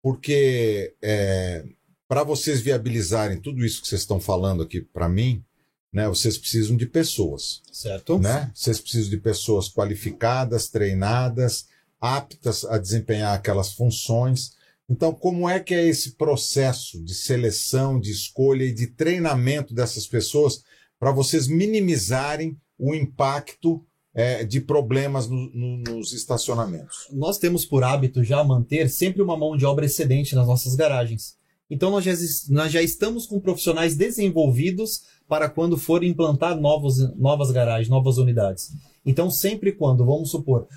[0.03, 1.65] Porque é,
[2.07, 5.43] para vocês viabilizarem tudo isso que vocês estão falando aqui para mim,
[5.91, 8.19] né, vocês precisam de pessoas Certo?
[8.19, 8.51] né?
[8.55, 11.67] Vocês precisam de pessoas qualificadas, treinadas,
[12.01, 14.53] aptas a desempenhar aquelas funções.
[14.89, 20.07] Então, como é que é esse processo de seleção, de escolha e de treinamento dessas
[20.07, 20.63] pessoas
[20.99, 23.85] para vocês minimizarem o impacto
[24.17, 27.09] é, de problemas no- no- nos estacionamentos?
[27.13, 31.35] nós temos por hábito já manter sempre uma mão de obra excedente nas nossas garagens.
[31.69, 32.13] Então nós já,
[32.51, 38.71] nós já estamos com profissionais desenvolvidos para quando for implantar novos, novas garagens, novas unidades.
[39.05, 40.69] Então sempre quando, vamos supor,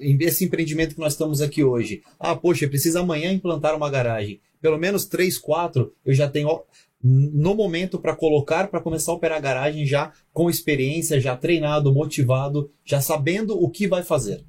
[0.00, 4.40] esse empreendimento que nós estamos aqui hoje, ah, poxa, precisa amanhã implantar uma garagem.
[4.60, 6.48] Pelo menos três, quatro, eu já tenho
[7.02, 11.94] no momento para colocar, para começar a operar a garagem já com experiência, já treinado,
[11.94, 14.44] motivado, já sabendo o que vai fazer.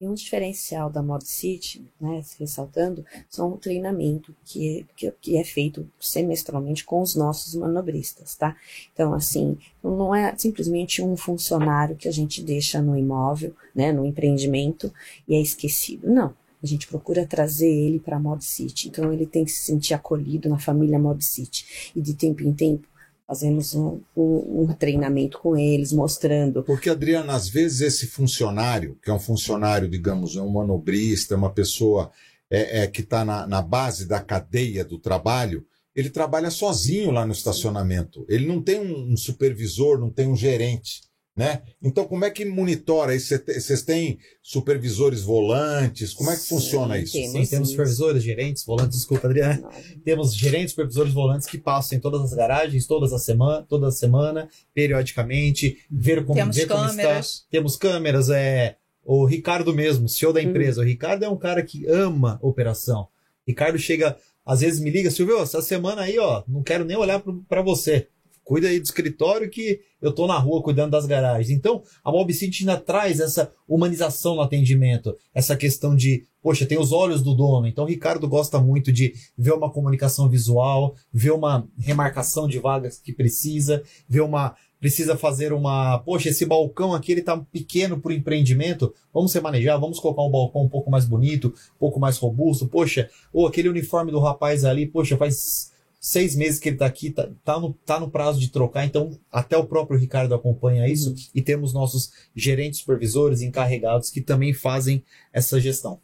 [0.00, 5.44] E um diferencial da Mod City, né, ressaltando, são o treinamento que, que, que é
[5.44, 8.56] feito semestralmente com os nossos manobristas, tá?
[8.94, 14.06] Então, assim, não é simplesmente um funcionário que a gente deixa no imóvel, né, no
[14.06, 14.90] empreendimento
[15.28, 16.08] e é esquecido.
[16.08, 16.34] Não.
[16.62, 18.88] A gente procura trazer ele para a Mod City.
[18.88, 21.92] Então, ele tem que se sentir acolhido na família Mod City.
[21.94, 22.86] E de tempo em tempo,
[23.30, 29.08] fazemos um, um, um treinamento com eles, mostrando Porque, Adriana, às vezes esse funcionário, que
[29.08, 32.10] é um funcionário, digamos, é um manobrista, é uma pessoa
[32.50, 35.64] é, é, que está na, na base da cadeia do trabalho,
[35.94, 38.26] ele trabalha sozinho lá no estacionamento.
[38.28, 41.02] Ele não tem um, um supervisor, não tem um gerente.
[41.40, 41.62] Né?
[41.82, 43.34] Então, como é que monitora isso?
[43.46, 46.12] Vocês têm supervisores volantes?
[46.12, 47.14] Como é que Sim, funciona isso?
[47.14, 47.32] temos.
[47.32, 49.58] Sim, temos supervisores, gerentes, volantes, desculpa, Adriana.
[49.62, 49.70] Não,
[50.04, 54.50] Temos gerentes, supervisores, volantes que passam em todas as garagens, todas as semana, toda semana,
[54.74, 57.26] periodicamente, ver como, Temos ver como câmeras.
[57.26, 57.46] está.
[57.50, 60.34] Temos câmeras, é o Ricardo mesmo, CEO Uhum.
[60.34, 60.82] da empresa.
[60.82, 63.08] O Ricardo é um cara que ama operação.
[63.48, 67.22] Ricardo chega, às vezes me liga, Silvio, essa semana aí, ó, não quero nem olhar
[67.48, 68.08] para você.
[68.50, 71.56] Cuida aí do escritório que eu tô na rua cuidando das garagens.
[71.56, 76.90] Então, a Mobcity ainda traz essa humanização no atendimento, essa questão de, poxa, tem os
[76.90, 77.68] olhos do dono.
[77.68, 82.98] Então, o Ricardo gosta muito de ver uma comunicação visual, ver uma remarcação de vagas
[82.98, 88.10] que precisa, ver uma precisa fazer uma, poxa, esse balcão aqui ele tá pequeno para
[88.10, 92.16] o empreendimento, vamos remanejar, vamos colocar um balcão um pouco mais bonito, um pouco mais
[92.16, 96.86] robusto, poxa, ou aquele uniforme do rapaz ali, poxa, faz seis meses que ele está
[96.86, 100.88] aqui, tá, tá, no, tá no prazo de trocar, então até o próprio Ricardo acompanha
[100.88, 101.16] isso uhum.
[101.34, 106.00] e temos nossos gerentes supervisores encarregados que também fazem essa gestão.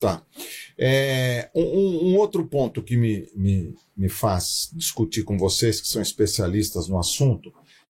[0.00, 0.22] Tá.
[0.78, 1.62] É, um,
[2.10, 6.98] um, outro ponto que me, me, me faz discutir com vocês, que são especialistas no
[6.98, 7.52] assunto,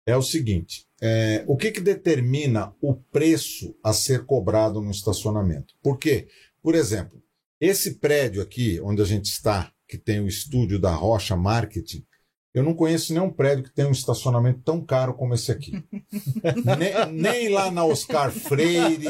[0.06, 5.74] é o seguinte: é, o que, que determina o preço a ser cobrado no estacionamento?
[5.82, 6.28] Por quê?
[6.62, 7.22] Por exemplo,
[7.58, 12.04] esse prédio aqui, onde a gente está, que tem o estúdio da Rocha Marketing,
[12.56, 15.72] eu não conheço nenhum prédio que tenha um estacionamento tão caro como esse aqui.
[16.78, 19.04] nem, nem, lá na Oscar Freire,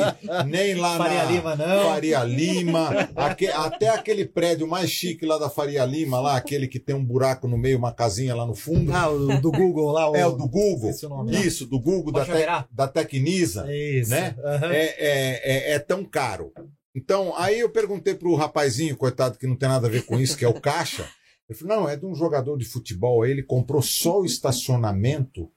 [0.49, 1.83] nem lá Faria na Lima, não.
[1.85, 6.81] Faria Lima, aque, até aquele prédio mais chique lá da Faria Lima, lá, aquele que
[6.81, 8.93] tem um buraco no meio, uma casinha lá no fundo.
[8.93, 10.11] Ah, o do Google lá.
[10.11, 10.17] O...
[10.17, 10.91] É, o do Google.
[11.31, 13.65] Isso, do Google, da, te, da Tecnisa.
[13.73, 14.11] Isso.
[14.11, 14.35] Né?
[14.39, 14.71] Uhum.
[14.73, 16.53] É, é, é, é tão caro.
[16.97, 20.35] Então, aí eu perguntei pro rapazinho, coitado, que não tem nada a ver com isso,
[20.35, 21.07] que é o caixa.
[21.47, 23.23] Ele falou, não, é de um jogador de futebol.
[23.23, 25.53] Aí ele comprou só o estacionamento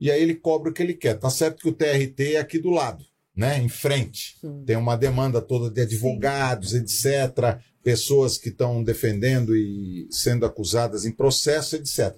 [0.00, 1.14] e aí ele cobra o que ele quer.
[1.14, 3.04] Tá certo que o TRT é aqui do lado,
[3.36, 3.56] né?
[3.58, 4.36] Em frente.
[4.40, 4.64] Sim.
[4.66, 6.78] Tem uma demanda toda de advogados, Sim.
[6.78, 7.60] etc.
[7.80, 12.16] Pessoas que estão defendendo e sendo acusadas em processo, etc.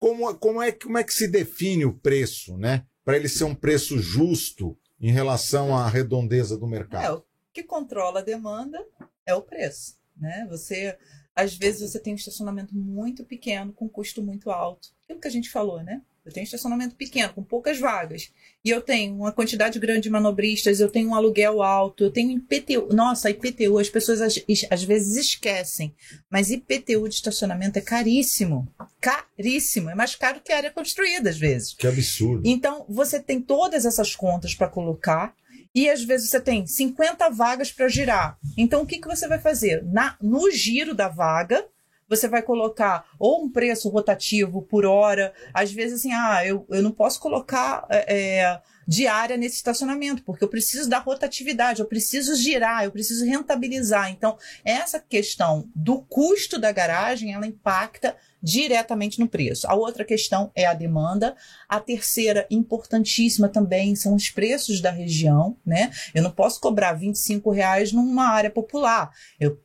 [0.00, 2.86] Como, como, é, como é que se define o preço, né?
[3.04, 7.04] Para ele ser um preço justo em relação à redondeza do mercado?
[7.04, 7.22] É, o
[7.52, 8.84] que controla a demanda
[9.26, 10.46] é o preço, né?
[10.50, 10.96] Você
[11.34, 14.88] às vezes você tem um estacionamento muito pequeno, com custo muito alto.
[15.04, 16.02] Aquilo que a gente falou, né?
[16.24, 18.30] Eu tenho um estacionamento pequeno, com poucas vagas.
[18.64, 22.30] E eu tenho uma quantidade grande de manobristas, eu tenho um aluguel alto, eu tenho
[22.30, 22.94] IPTU.
[22.94, 25.92] Nossa, IPTU, as pessoas às, às vezes esquecem.
[26.30, 28.68] Mas IPTU de estacionamento é caríssimo.
[29.00, 29.90] Caríssimo.
[29.90, 31.74] É mais caro que a área construída, às vezes.
[31.74, 32.42] Que absurdo.
[32.44, 35.34] Então, você tem todas essas contas para colocar
[35.74, 38.38] e às vezes você tem 50 vagas para girar.
[38.56, 39.84] Então o que, que você vai fazer?
[39.84, 41.64] Na, no giro da vaga,
[42.08, 46.82] você vai colocar ou um preço rotativo por hora, às vezes assim, ah, eu, eu
[46.82, 52.34] não posso colocar é, é diária nesse estacionamento, porque eu preciso da rotatividade, eu preciso
[52.36, 54.10] girar, eu preciso rentabilizar.
[54.10, 59.68] Então, essa questão do custo da garagem, ela impacta diretamente no preço.
[59.68, 61.36] A outra questão é a demanda.
[61.68, 65.92] A terceira, importantíssima também, são os preços da região, né?
[66.12, 69.10] Eu não posso cobrar 25 reais numa área popular.
[69.38, 69.60] Eu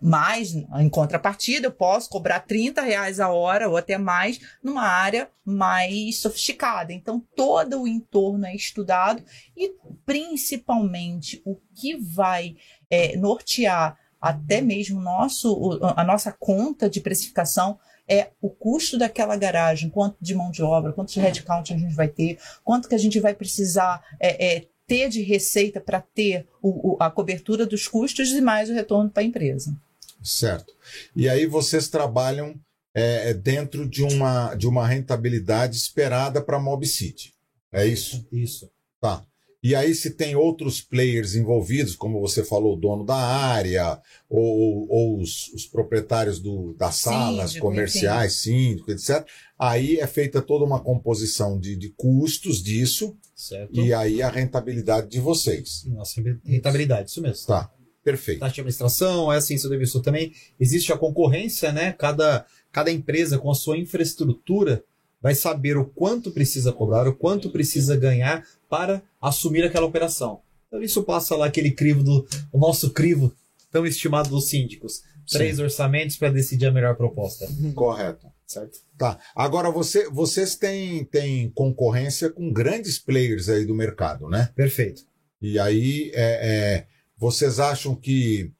[0.00, 5.30] mais, em contrapartida, eu posso cobrar 30 reais a hora ou até mais numa área
[5.44, 6.92] mais sofisticada.
[6.92, 9.22] Então, todo o entorno é estudado
[9.56, 12.56] e, principalmente, o que vai
[12.90, 19.90] é, nortear até mesmo nosso, a nossa conta de precificação é o custo daquela garagem,
[19.90, 22.98] quanto de mão de obra, quanto de headcount a gente vai ter, quanto que a
[22.98, 27.88] gente vai precisar é, é, ter de receita para ter o, o, a cobertura dos
[27.88, 29.74] custos e mais o retorno para a empresa.
[30.22, 30.74] Certo.
[31.16, 32.54] E aí vocês trabalham
[32.94, 37.32] é, é, dentro de uma, de uma rentabilidade esperada para a Mob City.
[37.72, 38.26] É isso?
[38.30, 38.70] Isso.
[39.00, 39.24] Tá.
[39.62, 44.88] E aí, se tem outros players envolvidos, como você falou, o dono da área, ou,
[44.90, 48.70] ou os, os, proprietários do, das salas síndico, comerciais, enfim.
[48.70, 49.24] síndico, etc.,
[49.56, 53.16] aí é feita toda uma composição de, de custos disso,
[53.48, 53.74] certo.
[53.74, 55.84] e aí a rentabilidade de vocês.
[55.86, 57.46] Nossa, rentabilidade, isso mesmo.
[57.46, 57.70] Tá,
[58.04, 58.40] perfeito.
[58.40, 61.92] Taxa de administração, é assim, seu Davidson, também existe a concorrência, né?
[61.92, 64.84] Cada, cada empresa com a sua infraestrutura
[65.20, 70.40] vai saber o quanto precisa cobrar, o quanto precisa ganhar para assumir aquela operação.
[70.66, 73.32] Então isso passa lá aquele crivo do o nosso crivo
[73.70, 75.02] tão estimado dos síndicos.
[75.26, 75.38] Sim.
[75.38, 77.46] Três orçamentos para decidir a melhor proposta.
[77.74, 78.31] Correto.
[78.52, 78.80] Certo?
[78.98, 79.18] Tá.
[79.34, 84.50] Agora, você, vocês têm, têm concorrência com grandes players aí do mercado, né?
[84.54, 85.02] Perfeito.
[85.40, 86.86] E aí, é, é,
[87.16, 88.52] vocês acham que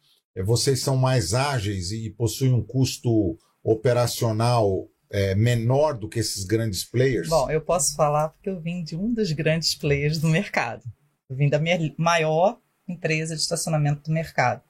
[0.45, 6.85] vocês são mais ágeis e possuem um custo operacional é, menor do que esses grandes
[6.85, 7.29] players?
[7.29, 10.83] Bom, eu posso falar porque eu vim de um dos grandes players do mercado.
[11.29, 14.63] Eu vim da minha maior empresa de estacionamento do mercado.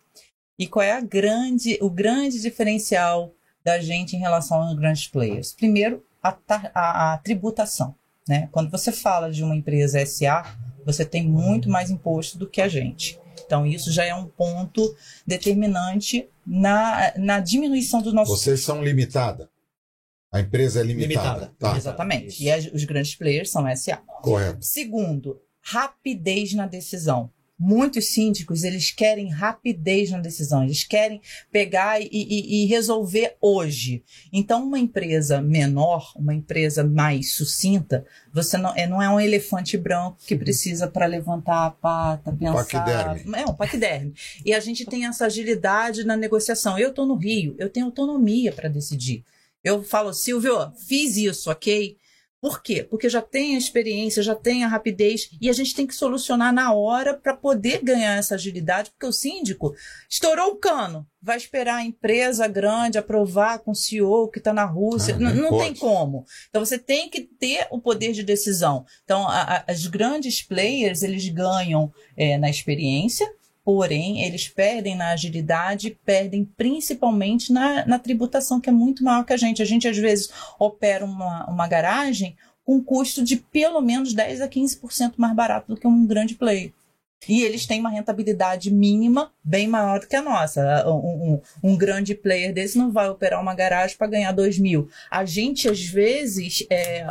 [0.59, 3.33] E qual é a grande, o grande diferencial
[3.65, 5.53] da gente em relação aos grandes players?
[5.53, 6.37] Primeiro, a,
[6.75, 7.95] a, a tributação.
[8.29, 8.49] Né?
[8.53, 12.69] Quando você fala de uma empresa SA, você tem muito mais imposto do que a
[12.69, 13.19] gente.
[13.45, 14.97] Então, isso já é um ponto
[15.27, 18.31] determinante na, na diminuição do nosso.
[18.37, 19.51] Vocês são limitada?
[20.33, 21.29] A empresa é limitada.
[21.29, 21.55] Limitada.
[21.59, 22.43] Tá, Exatamente.
[22.43, 23.99] E as- os grandes players são SA.
[24.23, 24.65] correto.
[24.65, 27.31] Segundo, rapidez na decisão.
[27.65, 34.03] Muitos síndicos, eles querem rapidez na decisão, eles querem pegar e, e- e resolver hoje.
[34.33, 39.79] Então, uma empresa menor, uma empresa mais sucinta, você não é, não é um elefante
[39.79, 42.65] branco que precisa para levantar a pata, pensar.
[42.65, 43.33] Paquiderme.
[43.41, 44.13] É um paquiderme.
[44.45, 46.77] E a gente tem essa agilidade na negociação.
[46.77, 49.25] Eu estou no Rio, eu tenho autonomia para decidir.
[49.63, 51.97] Eu falo, Silvio, fiz isso, ok?
[52.43, 52.82] Por quê?
[52.82, 56.53] Porque já tem a experiência, já tem a rapidez e a gente tem que solucionar
[56.53, 59.72] na hora para poder ganhar essa agilidade, porque o síndico
[60.11, 64.64] estourou o cano, vai esperar a empresa grande aprovar com o CEO que está na
[64.64, 65.62] Rússia, Ah, não pode.
[65.66, 66.24] tem como.
[66.49, 68.84] Então você tem que ter o poder de decisão.
[69.05, 73.32] Então a- a- as grandes players eles ganham é, na experiência,
[73.65, 79.33] porém eles perdem na agilidade, perdem principalmente na, na tributação que é muito maior que
[79.33, 79.63] a gente.
[79.63, 84.49] A gente às vezes opera uma, uma garagem com custo de pelo menos 10 a
[84.49, 86.73] 15% mais barato do que um grande player.
[87.29, 90.85] E eles têm uma rentabilidade mínima bem maior do que a nossa.
[90.89, 94.89] Um, um- um grande player desse não vai operar uma garagem para ganhar 2 mil.
[95.09, 97.07] A gente, às vezes, é,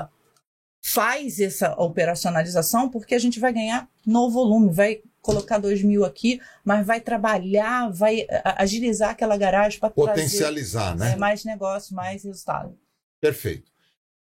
[0.84, 6.41] faz essa operacionalização porque a gente vai ganhar no volume, vai colocar 2 mil aqui,
[6.65, 11.11] mas vai trabalhar, vai a- agilizar aquela garagem para trazer Potencializar, né?
[11.13, 12.76] é, mais negócio, mais resultado.
[13.19, 13.69] Perfeito.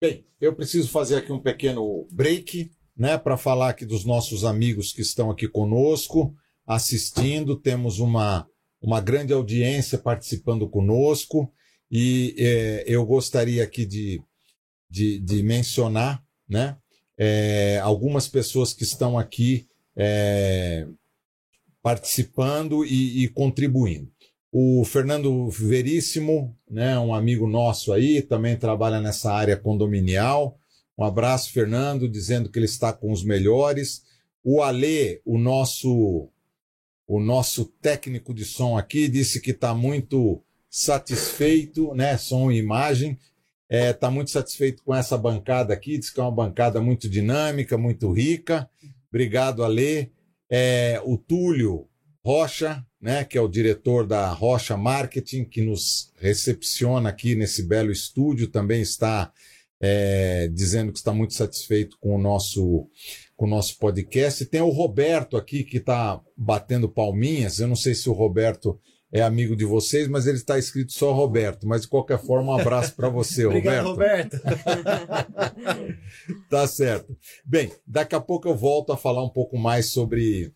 [0.02, 4.91] Bem, eu preciso fazer aqui um pequeno break, né, para falar aqui dos nossos amigos
[4.91, 6.36] que estão aqui conosco,
[6.68, 7.56] assistindo.
[7.56, 8.45] Temos uma,
[8.82, 11.52] uma grande audiência participando conosco
[11.89, 14.22] e eh, eu gostaria aqui de,
[14.89, 16.78] de, de mencionar, né,
[17.18, 19.68] eh, algumas pessoas que estão aqui
[20.00, 20.88] eh,
[21.84, 24.10] participando e, e contribuindo.
[24.50, 30.58] O Fernando Veríssimo, né, um amigo nosso aí, também trabalha nessa área condominial.
[30.97, 34.04] Um abraço, Fernando, dizendo que ele está com os melhores.
[34.43, 36.30] O Alê, o nosso
[37.06, 43.18] o nosso técnico de som aqui, disse que está muito satisfeito, né, som e imagem.
[43.68, 48.12] Está muito satisfeito com essa bancada aqui, diz que é uma bancada muito dinâmica, muito
[48.12, 48.70] rica.
[49.10, 50.10] Obrigado, Alê.
[50.49, 51.88] É, o Túlio
[52.24, 57.91] Rocha, né, que é o diretor da Rocha Marketing, que nos recepciona aqui nesse belo
[57.91, 59.32] estúdio, também está
[59.82, 62.89] é, dizendo que está muito satisfeito com o nosso
[63.36, 64.43] com o nosso podcast.
[64.43, 67.60] E tem o Roberto aqui que está batendo palminhas.
[67.60, 68.78] Eu não sei se o Roberto
[69.12, 71.68] é amigo de vocês, mas ele está escrito só Roberto.
[71.68, 74.38] Mas de qualquer forma, um abraço para você, Obrigado, Roberto.
[74.38, 75.99] Roberto.
[76.49, 77.16] Tá certo.
[77.45, 80.53] Bem, daqui a pouco eu volto a falar um pouco mais sobre,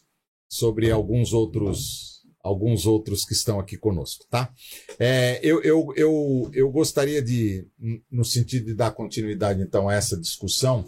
[0.48, 4.54] sobre alguns outros alguns outros que estão aqui conosco, tá?
[5.00, 7.66] É, eu, eu, eu, eu gostaria de,
[8.12, 10.84] no sentido de dar continuidade então a essa discussão,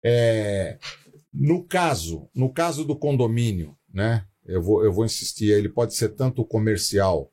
[0.00, 0.78] é,
[1.34, 4.24] no caso, no caso do condomínio, né?
[4.44, 7.32] Eu vou, eu vou insistir, ele pode ser tanto comercial,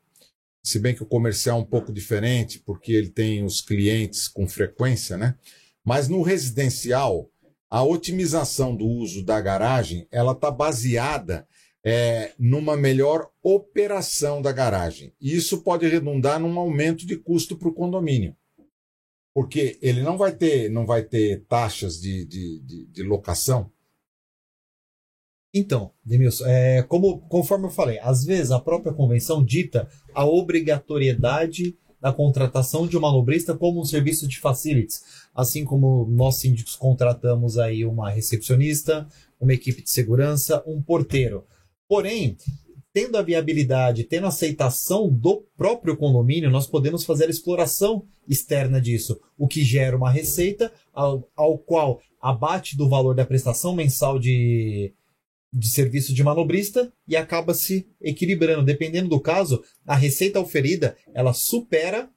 [0.62, 4.46] se bem que o comercial é um pouco diferente, porque ele tem os clientes com
[4.46, 5.36] frequência, né?
[5.84, 7.30] Mas no residencial,
[7.68, 11.46] a otimização do uso da garagem, ela está baseada
[11.82, 15.14] é, numa melhor operação da garagem.
[15.20, 18.36] E isso pode redundar num aumento de custo para o condomínio.
[19.32, 23.72] Porque ele não vai ter, não vai ter taxas de, de, de, de locação.
[25.52, 31.76] Então, Demilson, é, como, conforme eu falei, às vezes a própria convenção dita a obrigatoriedade
[32.00, 35.02] da contratação de um manobrista como um serviço de facilities,
[35.34, 39.06] assim como nós síndicos contratamos aí uma recepcionista,
[39.40, 41.44] uma equipe de segurança, um porteiro.
[41.86, 42.36] Porém,
[42.92, 48.80] tendo a viabilidade, tendo a aceitação do próprio condomínio, nós podemos fazer a exploração externa
[48.80, 54.18] disso, o que gera uma receita ao, ao qual abate do valor da prestação mensal
[54.18, 54.92] de,
[55.52, 58.64] de serviço de manobrista e acaba se equilibrando.
[58.64, 62.08] Dependendo do caso, a receita oferida ela supera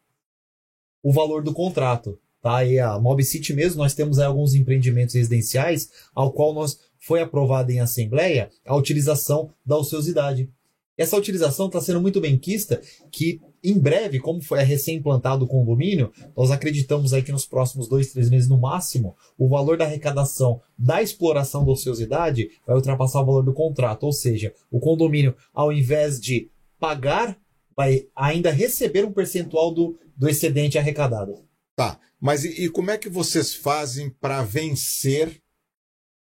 [1.02, 2.20] o valor do contrato.
[2.42, 2.64] Tá?
[2.64, 7.72] E a Mob City mesmo, nós temos alguns empreendimentos residenciais ao qual nós foi aprovada
[7.72, 10.50] em assembleia a utilização da ociosidade.
[10.98, 12.82] Essa utilização está sendo muito bem quista,
[13.12, 17.88] que em breve, como foi é recém-implantado o condomínio, nós acreditamos aí que nos próximos
[17.88, 23.22] dois, três meses no máximo, o valor da arrecadação da exploração da ociosidade vai ultrapassar
[23.22, 24.04] o valor do contrato.
[24.04, 26.50] Ou seja, o condomínio, ao invés de
[26.80, 27.38] pagar,
[27.76, 31.46] vai ainda receber um percentual do, do excedente arrecadado.
[31.76, 35.42] Tá, mas e, e como é que vocês fazem para vencer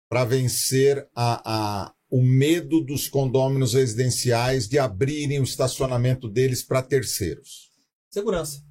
[0.09, 6.81] para vencer a, a, o medo dos condôminos residenciais de abrirem o estacionamento deles para
[6.81, 7.73] terceiros?
[8.09, 8.62] Segurança.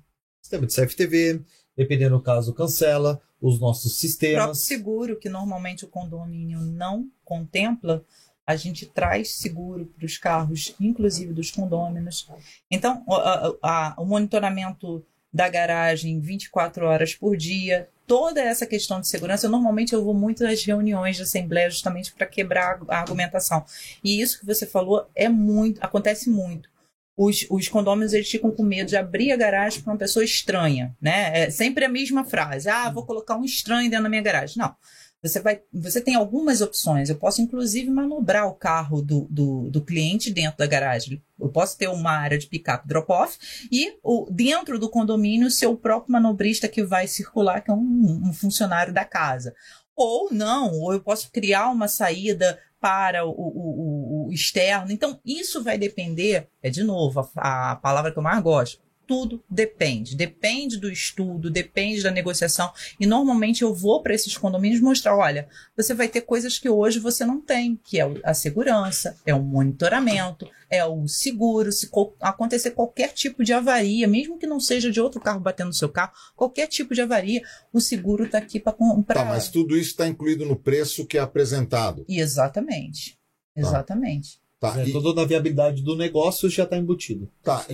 [0.42, 1.42] Sistema de CFTV,
[1.76, 4.58] dependendo do caso, cancela os nossos O próprio sistemas.
[4.60, 8.06] seguro, que normalmente o condomínio não contempla,
[8.48, 12.26] a gente traz seguro para os carros, inclusive dos condôminos.
[12.72, 19.02] Então, o- a- a- o monitoramento da garagem 24 horas por dia, toda essa questão
[19.02, 23.66] de segurança, normalmente eu vou muito às reuniões de assembleia justamente para quebrar a argumentação.
[24.04, 26.70] E isso que você falou é muito, acontece muito.
[27.16, 30.96] Os, os condôminos eles ficam com medo de abrir a garagem para uma pessoa estranha,
[31.00, 31.44] né?
[31.44, 32.68] É sempre a mesma frase.
[32.70, 34.58] Ah, vou colocar um estranho dentro da minha garagem.
[34.58, 34.76] Não.
[35.24, 37.10] Você, vai, você tem algumas opções.
[37.10, 41.24] Eu posso, inclusive, manobrar o carro do, do, do cliente dentro da garagem.
[41.40, 43.38] Eu posso ter uma área de pick-up drop-off
[43.72, 48.22] e o, dentro do condomínio ser o próprio manobrista que vai circular, que é um,
[48.26, 49.56] um funcionário da casa.
[49.96, 54.92] Ou não, ou eu posso criar uma saída para o, o, o- externo.
[54.92, 58.82] Então, isso vai depender, é de novo a, a palavra que eu mais gosto.
[59.14, 60.16] Tudo depende.
[60.16, 62.72] Depende do estudo, depende da negociação.
[63.00, 65.48] E normalmente eu vou para esses condomínios mostrar: olha,
[65.78, 69.42] você vai ter coisas que hoje você não tem, que é a segurança, é o
[69.44, 71.72] monitoramento, é o seguro.
[71.72, 75.68] Se co- acontecer qualquer tipo de avaria, mesmo que não seja de outro carro batendo
[75.68, 77.42] no seu carro, qualquer tipo de avaria,
[77.72, 79.24] o seguro está aqui para comprar.
[79.24, 82.04] Tá, mas tudo isso está incluído no preço que é apresentado.
[82.10, 83.18] Exatamente.
[83.56, 84.38] Exatamente.
[84.38, 84.43] Tá,
[84.80, 87.30] É, e, toda a viabilidade do negócio já está embutido.
[87.44, 87.74] tá, e,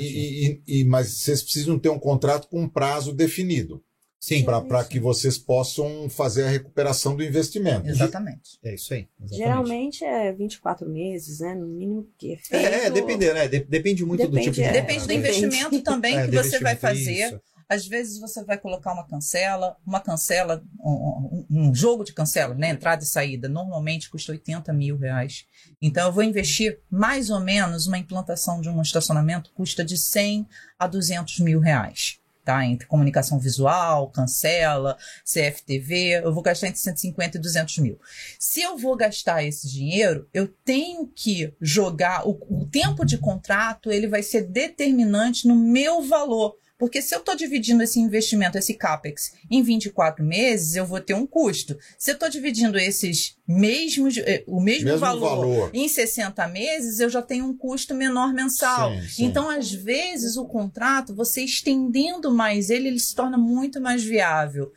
[0.67, 3.83] e- e- mas vocês precisam ter um contrato com um prazo definido
[4.19, 7.87] Sim, para que vocês possam fazer a recuperação do investimento.
[7.87, 8.57] Exatamente.
[8.63, 9.07] é isso aí.
[9.17, 9.37] exatamente.
[9.37, 11.55] Geralmente é 24 meses, né?
[11.55, 12.65] No mínimo que é feito.
[12.65, 13.47] É, é depender, né?
[13.47, 14.71] De- depende muito do Depende, tipo de é.
[14.73, 15.27] Depende do Depende.
[15.29, 17.27] investimento também É, que do você vai fazer.
[17.27, 17.41] isso.
[17.69, 22.69] Às vezes você vai colocar uma cancela, uma cancela, um, um- jogo de cancela, né?
[22.69, 25.45] Entrada e saída, normalmente custa 80 mil reais.
[25.79, 30.47] Então eu vou investir mais ou menos uma implantação de um estacionamento custa de 100
[30.79, 32.17] a 200 mil reais.
[32.43, 32.65] Tá?
[32.65, 37.99] Entre comunicação visual, cancela, CFTV, eu vou gastar entre 150 e 200 mil.
[38.39, 43.91] Se eu vou gastar esse dinheiro, eu tenho que jogar o, o tempo de contrato,
[43.91, 46.57] ele vai ser determinante no meu valor.
[46.79, 51.13] Porque se eu estou dividindo esse investimento, esse CAPEX, em 24 meses, eu vou ter
[51.13, 51.77] um custo.
[51.97, 55.71] Se eu estou dividindo esses mesmos, eh, o mesmo, Mesmo valor, valor.
[55.73, 58.93] em 60 meses, eu já tenho um custo menor mensal.
[58.93, 59.25] Sim, sim.
[59.25, 64.71] Então, às vezes, o contrato, você estendendo mais ele, ele se torna muito mais viável.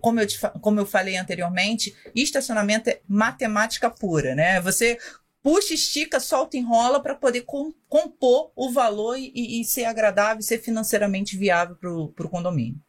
[0.00, 4.60] Como eu, te como eu falei anteriormente, estacionamento é matemática pura, né?
[4.62, 4.98] Você
[5.44, 10.58] puxa, estica, solta, enrola para poder com- compor o valor e, e- ser agradável, ser
[10.58, 11.92] financeiramente viável para
[12.26, 12.80] o condomínio.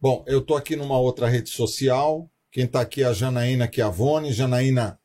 [0.00, 2.30] Bom, eu estou aqui numa outra rede social.
[2.52, 4.32] Quem está aqui é a Janaína Chiavone.
[4.32, 4.98] Janaína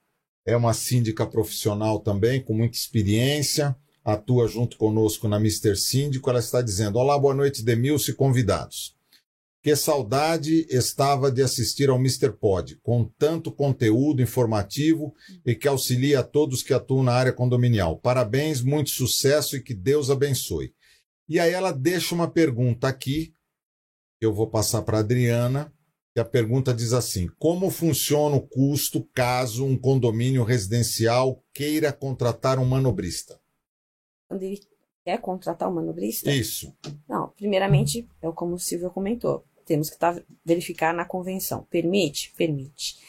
[0.46, 6.30] é uma síndica profissional também, com muita experiência, atua junto conosco na Mister Síndico.
[6.30, 8.96] Ela está dizendo: Olá, boa noite, Demilce e convidados.
[9.62, 12.32] Que saudade estava de assistir ao Mr.
[12.32, 15.14] Pod, com tanto conteúdo informativo
[15.46, 18.00] e que auxilia a todos que atuam na área condominial.
[18.00, 20.74] Parabéns, muito sucesso e que Deus abençoe.
[21.30, 23.36] E aí ela deixa uma pergunta aqui,
[24.20, 25.72] que eu vou passar para a Adriana,
[26.14, 32.60] que a pergunta diz assim: Como funciona o custo caso um condomínio residencial queira contratar
[32.60, 33.40] um manobrista?
[34.28, 34.60] Quando ele
[35.06, 36.32] quer contratar um manobrista?
[36.32, 36.76] Isso.
[37.08, 39.46] Não, primeiramente, é o como o Silvio comentou.
[39.66, 41.66] Temos que tá, verificar na convenção.
[41.70, 42.34] Permite?
[42.36, 43.00] Permite.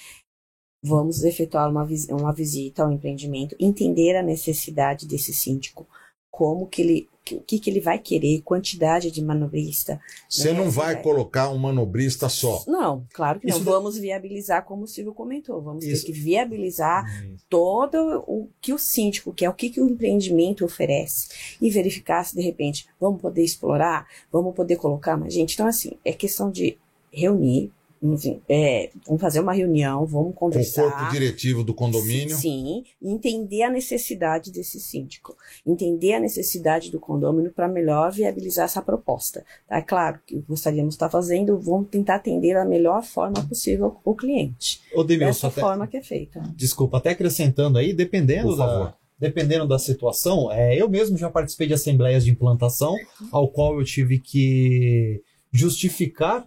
[0.82, 5.86] Vamos efetuar uma, uma visita ao empreendimento, entender a necessidade desse síndico,
[6.28, 10.00] como que ele, o que, que ele vai querer, quantidade de manobrista.
[10.28, 10.58] Você né?
[10.58, 12.64] não vai colocar um manobrista só.
[12.66, 13.56] Não, claro que não.
[13.56, 16.04] Isso da- Vamos viabilizar, como o Silvio comentou, vamos Isso.
[16.04, 17.04] ter que viabilizar
[17.48, 21.28] todo o que o síndico quer, o que, que o empreendimento oferece
[21.60, 25.54] e verificar se de repente vamos poder explorar, vamos poder colocar mais gente.
[25.54, 26.76] Então, assim, é questão de
[27.12, 27.70] reunir,
[28.02, 30.90] enfim, é, vamos fazer uma reunião, vamos Com o conversar.
[30.90, 32.36] corpo diretivo do condomínio.
[32.36, 38.64] Sim, e entender a necessidade desse síndico, entender a necessidade do condomínio para melhor viabilizar
[38.64, 39.44] essa proposta.
[39.68, 39.76] Tá?
[39.78, 44.14] É claro que gostaríamos de estar fazendo, vamos tentar atender da melhor forma possível o
[44.16, 44.80] cliente.
[44.94, 46.42] Ô, Dessa até- forma que é feita.
[46.56, 48.84] Desculpa, até acrescentando aí, dependendo Por favor.
[48.86, 52.96] da, dependendo da situação, é, eu mesmo já participei de assembleias de implantação,
[53.30, 55.22] ao qual eu tive que
[55.52, 56.46] justificar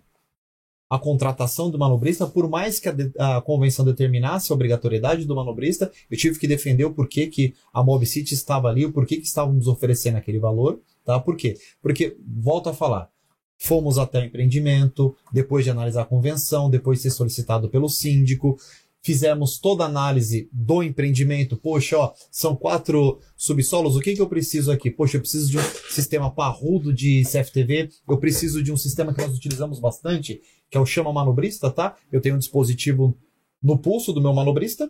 [0.90, 5.36] a contratação do manobrista, por mais que a, de- a convenção determinasse a obrigatoriedade do
[5.36, 9.18] manobrista, eu tive que defender o porquê que a Mob City estava ali, o porquê
[9.18, 11.20] que estávamos oferecendo aquele valor, tá?
[11.20, 11.58] Por quê?
[11.82, 13.10] Porque, volto a falar,
[13.58, 18.58] fomos até o empreendimento, depois de analisar a convenção, depois de ser solicitado pelo síndico,
[19.06, 21.56] fizemos toda a análise do empreendimento.
[21.56, 24.90] Poxa, ó, são quatro subsolos, o que, que eu preciso aqui?
[24.90, 29.22] Poxa, eu preciso de um sistema parrudo de CFTV, eu preciso de um sistema que
[29.22, 30.42] nós utilizamos bastante,
[30.72, 31.96] que é o chama manobrista, tá?
[32.12, 33.16] Eu tenho um dispositivo
[33.62, 34.90] no pulso do meu manobrista,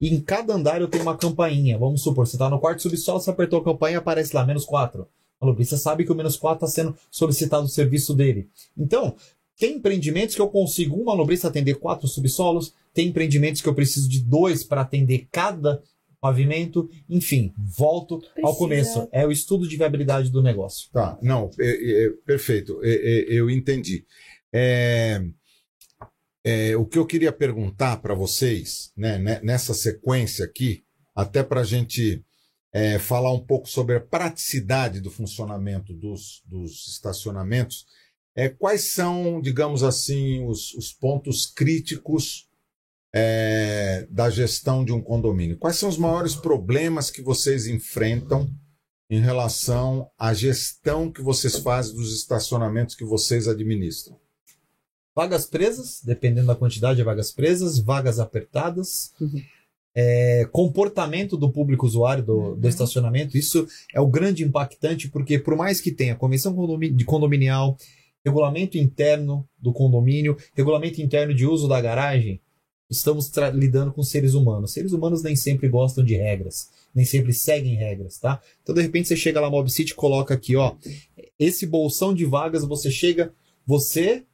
[0.00, 1.76] e em cada andar eu tenho uma campainha.
[1.76, 5.02] Vamos supor, você está no quarto subsolo, você apertou a campainha, aparece lá, menos 4.
[5.02, 8.48] O manobrista sabe que o menos 4 está sendo solicitado o serviço dele.
[8.78, 9.16] Então,
[9.58, 14.08] tem empreendimentos que eu consigo um manobrista atender quatro subsolos, tem empreendimentos que eu preciso
[14.08, 15.82] de dois para atender cada
[16.20, 16.88] pavimento.
[17.08, 18.46] Enfim, volto Precisa.
[18.46, 19.08] ao começo.
[19.12, 20.90] É o estudo de viabilidade do negócio.
[20.92, 24.04] Tá, não, é, é, perfeito, é, é eu entendi.
[24.52, 25.22] É,
[26.44, 30.84] é, o que eu queria perguntar para vocês, né, né, nessa sequência aqui,
[31.14, 32.24] até para a gente
[32.72, 37.86] é, falar um pouco sobre a praticidade do funcionamento dos, dos estacionamentos,
[38.36, 42.48] é, quais são, digamos assim, os, os pontos críticos
[43.14, 45.58] é, da gestão de um condomínio?
[45.58, 48.48] Quais são os maiores problemas que vocês enfrentam
[49.10, 54.18] em relação à gestão que vocês fazem dos estacionamentos que vocês administram?
[55.16, 59.40] vagas presas, dependendo da quantidade de vagas presas, vagas apertadas, uhum.
[59.94, 62.60] é, comportamento do público usuário do, uhum.
[62.60, 63.38] do, estacionamento.
[63.38, 67.78] Isso é o grande impactante, porque por mais que tenha convenção de condominial,
[68.26, 72.40] regulamento interno do condomínio, regulamento interno de uso da garagem,
[72.90, 74.72] estamos lidando com seres humanos.
[74.72, 78.40] Seres humanos nem sempre gostam de regras, nem sempre seguem regras, tá?
[78.62, 80.74] Então, de repente, você chega lá Mob City coloca aqui, ó,
[81.38, 83.32] esse bolsão de vagas, você chega,
[83.64, 84.24] você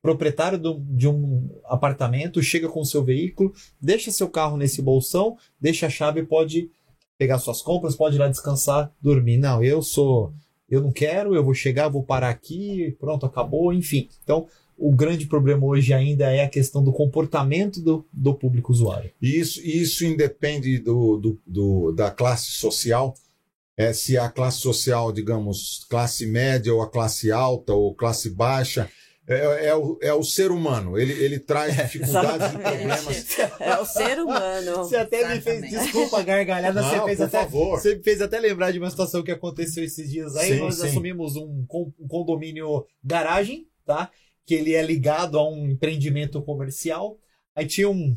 [0.00, 5.86] proprietário do, de um apartamento chega com seu veículo, deixa seu carro nesse bolsão, deixa
[5.86, 6.70] a chave pode
[7.18, 9.38] pegar suas compras, pode ir lá descansar, dormir.
[9.38, 10.32] Não, eu sou.
[10.68, 14.08] Eu não quero, eu vou chegar, vou parar aqui, pronto, acabou, enfim.
[14.22, 14.46] Então,
[14.76, 19.10] o grande problema hoje ainda é a questão do comportamento do, do público usuário.
[19.20, 23.14] E isso, isso independe do, do, do, da classe social.
[23.76, 28.88] É, se a classe social, digamos, classe média ou a classe alta ou classe baixa,
[29.26, 33.38] é, é, o, é o ser humano, ele, ele traz é, dificuldades e problemas.
[33.58, 34.76] É o ser humano.
[34.76, 35.62] Você até Exatamente.
[35.62, 37.38] me fez, desculpa, gargalhada, Não, você fez até.
[37.38, 37.80] Favor.
[37.80, 40.52] Você me fez até lembrar de uma situação que aconteceu esses dias aí.
[40.52, 40.86] Sim, nós sim.
[40.86, 41.64] assumimos um,
[41.98, 44.10] um condomínio garagem, tá?
[44.44, 47.16] Que ele é ligado a um empreendimento comercial.
[47.56, 48.14] Aí tinha um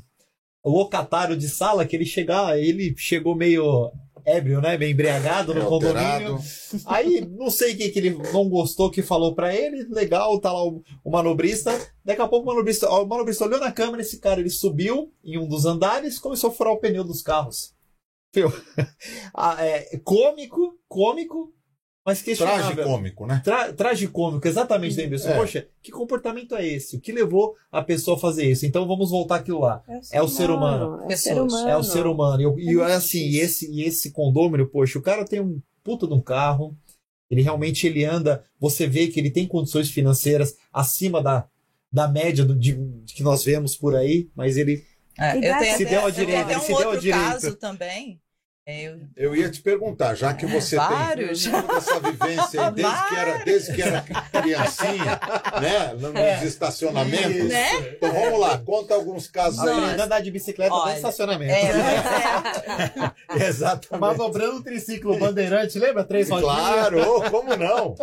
[0.66, 3.94] locatário de sala que ele chegava, ele chegou meio
[4.28, 4.78] ébrio, né?
[4.78, 6.38] Bem embriagado no é condomínio.
[6.86, 9.88] Aí, não sei o que, que ele não gostou que falou para ele.
[9.90, 11.72] Legal, tá lá o, o, manobrista.
[12.04, 15.38] Daqui a pouco o manobrista, o manobrista olhou na câmera, esse cara ele subiu em
[15.38, 17.74] um dos andares começou a furar o pneu dos carros.
[18.36, 18.52] Meu,
[19.34, 21.54] ah, é, cômico, cômico,
[22.08, 22.74] mas questionável.
[22.74, 23.42] Tragicômico, né?
[23.44, 25.28] Tra tragicômico, exatamente, Denilson.
[25.28, 25.36] É.
[25.36, 26.96] Poxa, que comportamento é esse?
[26.96, 28.66] O que levou a pessoa a fazer isso?
[28.66, 29.84] Então vamos voltar aquilo lá.
[30.14, 31.02] É o ser, é humano.
[31.04, 31.68] É o ser humano.
[31.68, 32.58] É o ser humano.
[32.58, 36.14] E, é assim, e esse, e esse condômino, poxa, o cara tem um puta de
[36.14, 36.78] um carro,
[37.30, 41.46] ele realmente ele anda, você vê que ele tem condições financeiras acima da,
[41.92, 44.82] da média do, de, de que nós vemos por aí, mas ele
[45.20, 47.26] é, eu tenho se deu ao direito, ele um se deu ao direito.
[47.26, 48.22] caso também
[48.68, 49.00] eu...
[49.16, 51.42] eu ia te perguntar, já que você Vários.
[51.42, 55.20] tem toda essa vivência aí, desde que era, desde que era criancinha,
[55.62, 55.94] né?
[55.94, 56.44] Nos é.
[56.44, 57.46] estacionamentos.
[57.48, 57.94] Né?
[57.94, 59.94] Então vamos lá, conta alguns casos Nossa.
[59.94, 60.02] aí.
[60.02, 61.54] andar de bicicleta Olha, no estacionamento.
[61.54, 61.72] É,
[63.40, 63.48] é.
[63.48, 64.02] Exatamente.
[64.02, 66.04] Manobrando um triciclo bandeirante, lembra?
[66.04, 67.00] Três Claro,
[67.32, 67.96] como não?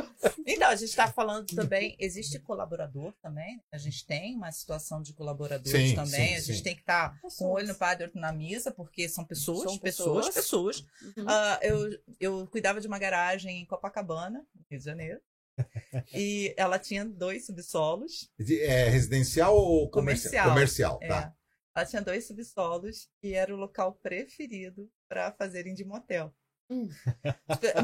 [0.46, 5.12] Então, a gente está falando também, existe colaborador também, a gente tem uma situação de
[5.12, 6.62] colaboradores sim, também, sim, a gente sim.
[6.62, 9.78] tem que estar tá com o olho no padre na mesa, porque são pessoas, são
[9.78, 10.86] pessoas, pessoas pessoas.
[11.16, 11.24] Uhum.
[11.24, 15.20] Uh, eu, eu cuidava de uma garagem em Copacabana, Rio de Janeiro.
[16.14, 18.30] e ela tinha dois subsolos.
[18.38, 20.48] É residencial ou comercial?
[20.48, 21.09] Comercial, é.
[21.09, 21.34] tá.
[21.76, 26.32] Ela tinha dois subsolos e era o local preferido para fazerem de motel.
[26.70, 26.88] Hum.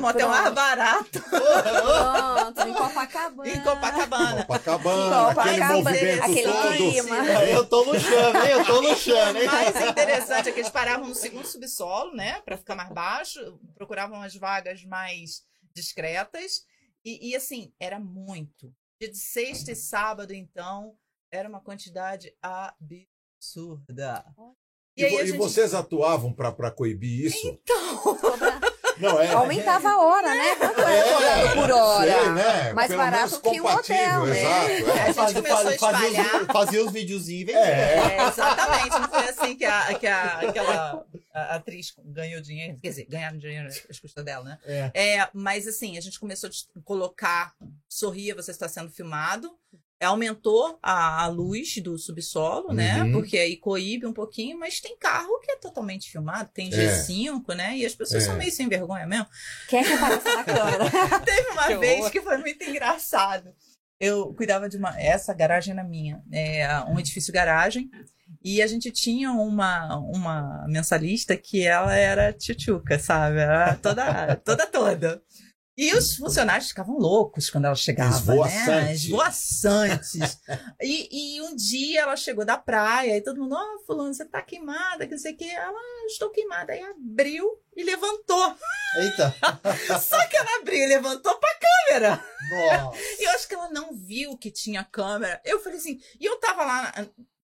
[0.00, 1.20] Motel mais barato.
[1.20, 3.50] Pronto, em Copacabana.
[3.50, 4.44] Em Copacabana.
[4.44, 7.48] Copacabana, aquele movimento aquele todo.
[7.50, 8.50] Eu tô no chão, hein?
[8.50, 9.46] Eu tô no chão, hein?
[9.46, 12.40] Mais interessante é que eles paravam no segundo subsolo, né?
[12.40, 13.60] Pra ficar mais baixo.
[13.74, 15.42] Procuravam as vagas mais
[15.74, 16.64] discretas.
[17.04, 18.74] E, e assim, era muito.
[18.98, 20.94] Dia de sexta e sábado, então,
[21.30, 24.24] era uma quantidade absurda.
[24.96, 27.46] E, e, e vocês atuavam para coibir isso?
[27.46, 28.18] Então.
[29.00, 30.54] Não, é, Aumentava a hora, né?
[30.56, 32.12] Quanto é, é por hora?
[32.12, 32.72] Sei, né?
[32.72, 34.78] Mais Pelo barato que o hotel, né?
[34.80, 35.02] Exato, é.
[35.02, 36.46] A gente começou a espalhar.
[36.52, 38.16] Fazia os videozinhos e é.
[38.16, 38.28] é.
[38.28, 38.90] exatamente.
[38.90, 42.78] Não foi assim que, a, que a, aquela a atriz ganhou dinheiro.
[42.80, 44.58] Quer dizer, ganharam dinheiro às custas dela, né?
[44.64, 44.90] É.
[44.94, 45.28] é.
[45.32, 47.54] Mas assim, a gente começou a colocar,
[47.88, 49.50] sorria, você está sendo filmado.
[50.00, 53.02] Aumentou a, a luz do subsolo, né?
[53.02, 53.12] Uhum.
[53.12, 57.76] Porque aí coíbe um pouquinho, mas tem carro que é totalmente filmado, tem G5, né?
[57.76, 58.26] E as pessoas É.
[58.26, 59.26] são meio sem vergonha mesmo.
[59.68, 60.90] Quem é que na câmera?
[61.24, 62.10] Teve uma Que vez horror.
[62.10, 63.52] que foi muito engraçado.
[63.98, 64.98] Eu cuidava de uma.
[64.98, 66.22] Essa garagem era minha.
[66.32, 67.90] É um edifício garagem.
[68.42, 73.38] E a gente tinha uma, uma mensalista que ela era tchutchuca, sabe?
[73.38, 75.22] Era toda, toda, toda.
[75.80, 78.92] E os funcionários ficavam loucos quando ela chegava, né?
[78.92, 78.92] Esvoaçante.
[78.92, 80.38] Esvoaçantes.
[80.78, 84.42] e, e um dia ela chegou da praia e todo mundo, ó, fulano, você tá
[84.42, 85.48] queimada, que não sei o que.
[85.48, 86.74] Ela, "Ah, estou queimada.
[86.74, 88.54] Aí abriu e levantou.
[88.98, 89.34] Eita!
[89.98, 92.24] Só que ela abriu e levantou pra câmera.
[92.50, 92.98] Nossa!
[93.18, 95.40] E eu acho que ela não viu que tinha câmera.
[95.46, 96.92] Eu falei assim, e eu tava lá,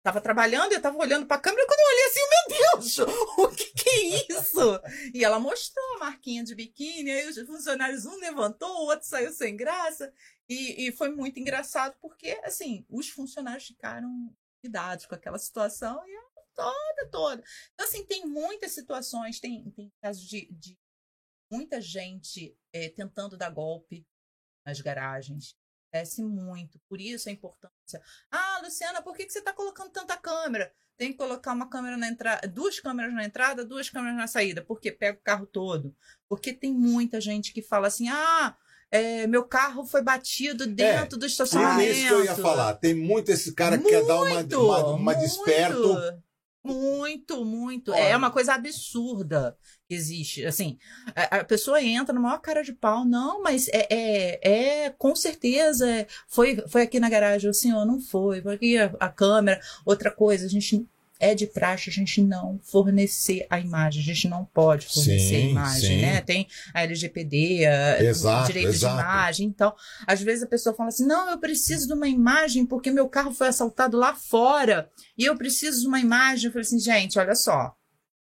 [0.04, 2.98] tava trabalhando, eu tava olhando pra câmera, quando eu olhei assim, meu Deus,
[3.38, 4.80] o que que é isso?
[5.14, 9.32] E ela mostrou a marquinha de biquíni, aí os funcionários, um levantou, o outro saiu
[9.32, 10.12] sem graça.
[10.46, 14.30] E, e foi muito engraçado, porque, assim, os funcionários ficaram
[14.60, 17.44] cuidados com aquela situação e ela toda, toda.
[17.72, 20.78] Então, assim, tem muitas situações, tem, tem casos de, de
[21.50, 24.06] muita gente eh, tentando dar golpe
[24.66, 25.56] nas garagens.
[25.94, 26.80] Acontece muito.
[26.88, 28.02] Por isso a importância.
[28.30, 30.72] Ah, Luciana, por que, que você está colocando tanta câmera?
[30.96, 34.60] Tem que colocar uma câmera na entrada, duas câmeras na entrada, duas câmeras na saída.
[34.62, 35.94] Porque pega o carro todo.
[36.28, 38.56] Porque tem muita gente que fala assim: ah,
[38.90, 41.92] é, meu carro foi batido dentro do Ah, estacionamento.
[41.92, 42.74] isso que eu ia falar.
[42.74, 45.96] Tem muito esse cara que quer dar uma, Muito, uma, uma muito, desperto.
[46.64, 47.92] Muito, muito.
[47.92, 48.00] Olha.
[48.00, 49.56] É uma coisa absurda
[49.94, 50.44] existe.
[50.44, 50.78] Assim,
[51.14, 53.04] a, a pessoa entra no maior cara de pau.
[53.04, 55.88] Não, mas é, é, é com certeza.
[55.88, 57.48] é, Foi, foi aqui na garagem.
[57.48, 58.40] O senhor não foi.
[58.42, 59.60] Foi aqui a, a câmera.
[59.84, 60.86] Outra coisa, a gente.
[61.20, 65.36] É de praxe a gente não fornecer a imagem, a gente não pode fornecer Sim,
[65.36, 66.02] a imagem, sim.
[66.02, 66.20] né?
[66.20, 68.96] Tem a LGPD, a, Exato, o direito exato.
[68.96, 69.72] de imagem, então
[70.08, 73.32] às vezes a pessoa fala assim: não, eu preciso de uma imagem porque meu carro
[73.32, 76.46] foi assaltado lá fora e eu preciso de uma imagem.
[76.46, 77.74] Eu falei assim, gente, olha só.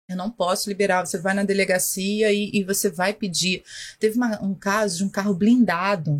[0.07, 1.05] Eu não posso liberar.
[1.05, 3.63] Você vai na delegacia e, e você vai pedir.
[3.99, 6.19] Teve uma- um caso de um carro blindado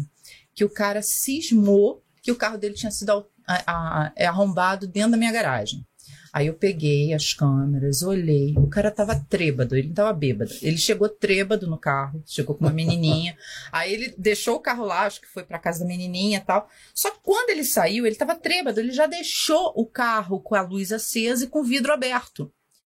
[0.54, 3.12] que o cara cismou que o carro dele tinha sido
[3.48, 5.86] a- a- é arrombado dentro da minha garagem.
[6.34, 8.54] Aí eu peguei as câmeras, olhei.
[8.58, 10.52] O cara tava trêbado, ele tava bêbado.
[10.62, 13.38] Ele chegou trêbado no carro, chegou com uma menininha.
[13.72, 16.68] Aí ele deixou o carro lá, acho que foi pra casa da menininha e tal.
[16.94, 20.62] Só que quando ele saiu, ele tava trêbado, ele já deixou o carro com a
[20.62, 22.52] luz acesa e com o vidro aberto.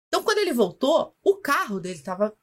[0.09, 2.33] Então, quando ele voltou, o carro dele tava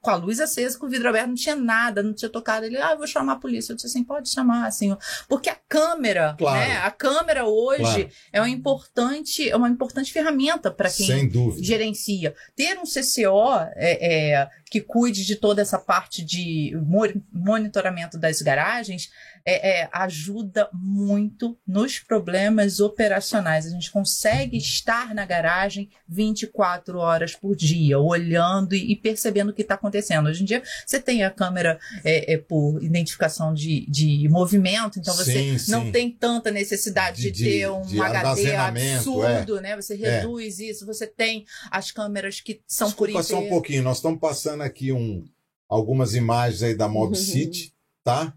[0.00, 2.66] com a luz acesa, com o vidro aberto, não tinha nada, não tinha tocado.
[2.66, 3.72] Ele, ah, eu vou chamar a polícia.
[3.72, 4.98] Eu disse assim, pode chamar, senhor.
[5.26, 6.58] Porque a câmera, Claro.
[6.58, 6.76] né?
[6.76, 8.10] A câmera hoje Claro.
[8.30, 12.34] é uma importante, é uma importante ferramenta para quem gerencia.
[12.54, 18.42] Ter um CCO é, é, que cuide de toda essa parte de mo- monitoramento das
[18.42, 19.10] garagens
[19.46, 23.66] é, é, ajuda muito nos problemas operacionais.
[23.66, 29.52] A gente consegue estar na garagem 24 horas por dia, olhando e, e percebendo o
[29.54, 30.28] que está acontecendo.
[30.28, 35.14] Hoje em dia, você tem a câmera é, é, por identificação de, de movimento, então
[35.14, 35.70] você Sim, sim.
[35.70, 39.76] não tem tanta necessidade de, De- ter um de HD armazenamento, absurdo, né?
[39.76, 40.20] Você É.
[40.20, 43.54] reduz isso, você tem as câmeras que são Desculpa por só um inteiro.
[43.54, 43.82] pouquinho.
[43.82, 45.24] Nós estamos passando aqui um,
[45.68, 47.14] algumas imagens aí da Mob Uhum.
[47.14, 47.72] City,
[48.02, 48.32] tá?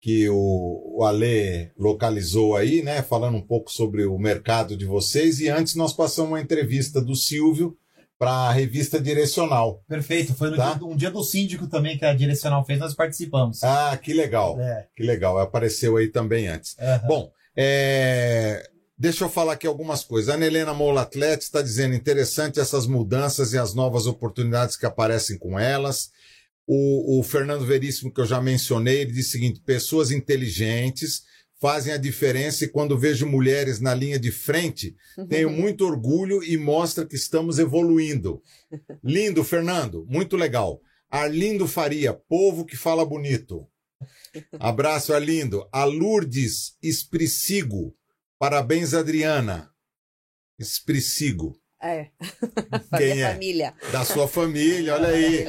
[0.00, 3.02] Que o, o Ale localizou aí, né?
[3.02, 5.40] Falando um pouco sobre o mercado de vocês.
[5.40, 7.76] E antes nós passamos uma entrevista do Silvio
[8.18, 9.82] para a revista Direcional.
[9.88, 10.34] Perfeito.
[10.34, 10.74] Foi no Tá.
[10.74, 13.62] dia, um dia do síndico também que a Direcional fez, nós participamos.
[13.62, 14.58] Ah, que legal.
[14.60, 14.86] É.
[14.96, 15.38] Que legal.
[15.38, 16.76] Apareceu aí também antes.
[16.78, 17.06] aham.
[17.06, 18.62] Bom, é,
[18.98, 20.28] deixa eu falar aqui algumas coisas.
[20.30, 24.86] A Ana Helena Moula Atleta está dizendo interessante essas mudanças e as novas oportunidades que
[24.86, 26.10] aparecem com elas.
[26.72, 31.24] O, o Fernando Veríssimo, que eu já mencionei, ele diz o seguinte: pessoas inteligentes
[31.60, 34.94] fazem a diferença e quando vejo mulheres na linha de frente,
[35.28, 38.40] tenho muito orgulho e mostra que estamos evoluindo.
[39.02, 40.80] Lindo, Fernando, muito legal.
[41.10, 43.66] Arlindo Faria, povo que fala bonito.
[44.60, 45.68] Abraço, Arlindo.
[45.72, 47.96] A Lourdes Espricigo.
[48.38, 49.72] Parabéns, Adriana.
[50.56, 51.59] Espricigo.
[51.82, 52.08] É.
[52.96, 53.32] Quem é?
[53.32, 53.74] família.
[53.90, 55.44] Da sua família, olha aí.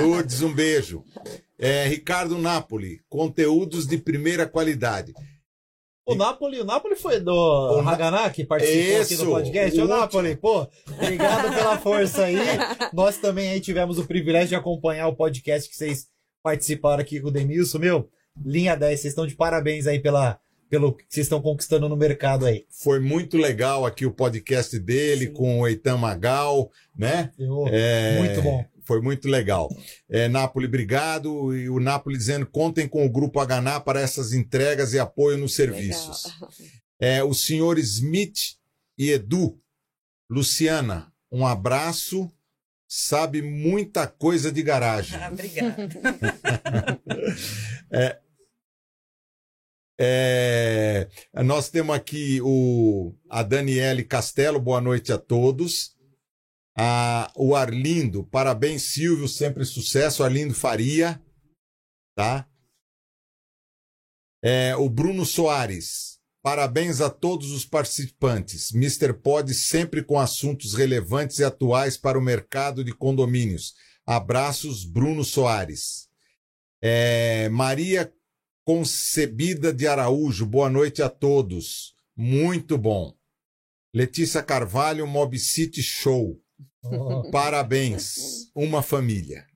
[0.00, 1.04] Lourdes, um beijo.
[1.58, 5.12] É, Ricardo Napoli, conteúdos de primeira qualidade.
[6.08, 9.80] O Napoli, o Napoli foi do O Haganá, que participou aqui Isso, do podcast.
[9.80, 12.36] o Ô, Napoli, pô, obrigado pela força aí.
[12.92, 16.06] Nós também aí tivemos o privilégio de acompanhar o podcast que vocês
[16.44, 18.08] participaram aqui com o Demilson, meu.
[18.44, 22.44] Linha 10, vocês estão de parabéns aí pela, pelo que vocês estão conquistando no mercado
[22.46, 22.66] aí.
[22.70, 25.32] Foi muito legal aqui o podcast dele Sim.
[25.32, 27.30] com o Eitan Magal, né?
[27.38, 28.64] Eu- É, Muito bom.
[28.84, 29.68] Foi muito legal.
[30.08, 31.52] É, Napoli, obrigado.
[31.56, 35.54] E o Napoli dizendo: contem com o Grupo Haganá para essas entregas e apoio nos
[35.56, 36.24] serviços.
[36.24, 36.50] Legal.
[37.00, 38.54] É, o senhor Smith
[38.96, 39.58] e Edu.
[40.30, 42.30] Luciana, um abraço.
[42.88, 45.18] Sabe muita coisa de garagem.
[45.20, 45.88] Ah, obrigada.
[47.90, 48.18] É,
[49.98, 51.08] é,
[51.44, 55.96] nós temos aqui o, a Daniele Castelo, boa noite a todos.
[56.76, 60.22] A, o Arlindo, parabéns, Silvio, sempre sucesso.
[60.22, 61.20] Arlindo Faria,
[62.14, 62.46] tá?
[64.42, 68.74] É, o Bruno Soares, parabéns a todos os participantes.
[68.74, 69.14] Mr.
[69.14, 73.74] Pod sempre com assuntos relevantes e atuais para o mercado de condomínios.
[74.06, 76.06] Abraços, Bruno Soares.
[76.82, 78.12] É, Maria
[78.66, 81.94] Concebida de Araújo, boa noite a todos.
[82.16, 83.14] Muito bom.
[83.94, 86.42] Letícia Carvalho, Mob City Show.
[86.82, 87.22] Oh.
[87.30, 89.46] Parabéns, uma família.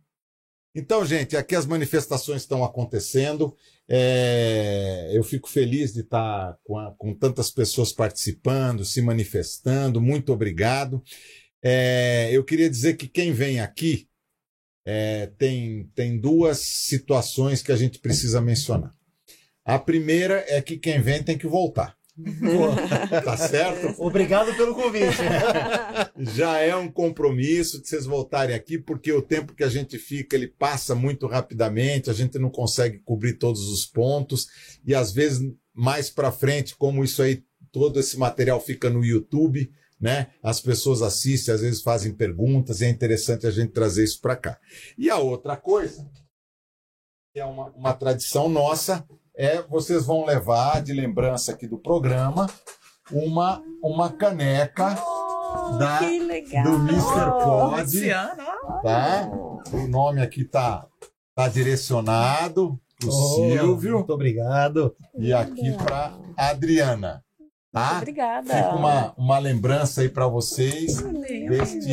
[0.76, 3.52] Então, gente, aqui as manifestações estão acontecendo.
[3.88, 10.00] É, eu fico feliz de estar com, a- com tantas pessoas participando, se manifestando.
[10.00, 11.02] Muito obrigado.
[11.60, 14.08] É, eu queria dizer que quem vem aqui
[14.86, 18.94] é, tem, tem duas situações que a gente precisa mencionar.
[19.64, 21.96] A primeira é que quem vem tem que voltar.
[23.24, 23.94] Tá certo?
[24.02, 25.16] Obrigado pelo convite.
[26.34, 30.36] já é um compromisso de vocês voltarem aqui, porque o tempo que a gente fica,
[30.36, 34.48] ele passa muito rapidamente, a gente não consegue cobrir todos os pontos,
[34.84, 37.42] e às vezes mais para frente, como isso aí,
[37.72, 40.28] todo esse material fica no YouTube, né?
[40.42, 44.36] As pessoas assistem, às vezes fazem perguntas, e é interessante a gente trazer isso para
[44.36, 44.58] cá.
[44.98, 46.06] E a outra coisa,
[47.32, 49.06] que é uma, uma tradição nossa,
[49.36, 52.46] é vocês vão levar de lembrança aqui do programa
[53.12, 54.96] uma, uma caneca
[55.78, 56.62] Da- que legal.
[56.64, 57.30] do Mr.
[57.42, 58.80] Pod, ó.
[58.82, 59.30] tá?
[59.72, 60.86] O nome aqui tá,
[61.34, 64.94] tá direcionado pro Oh, Silvio Muito obrigado.
[65.18, 67.24] e aqui para Adriana,
[67.72, 67.98] tá?
[67.98, 68.54] Obrigada.
[68.54, 71.88] Fica uma, uma lembrança aí para vocês deste,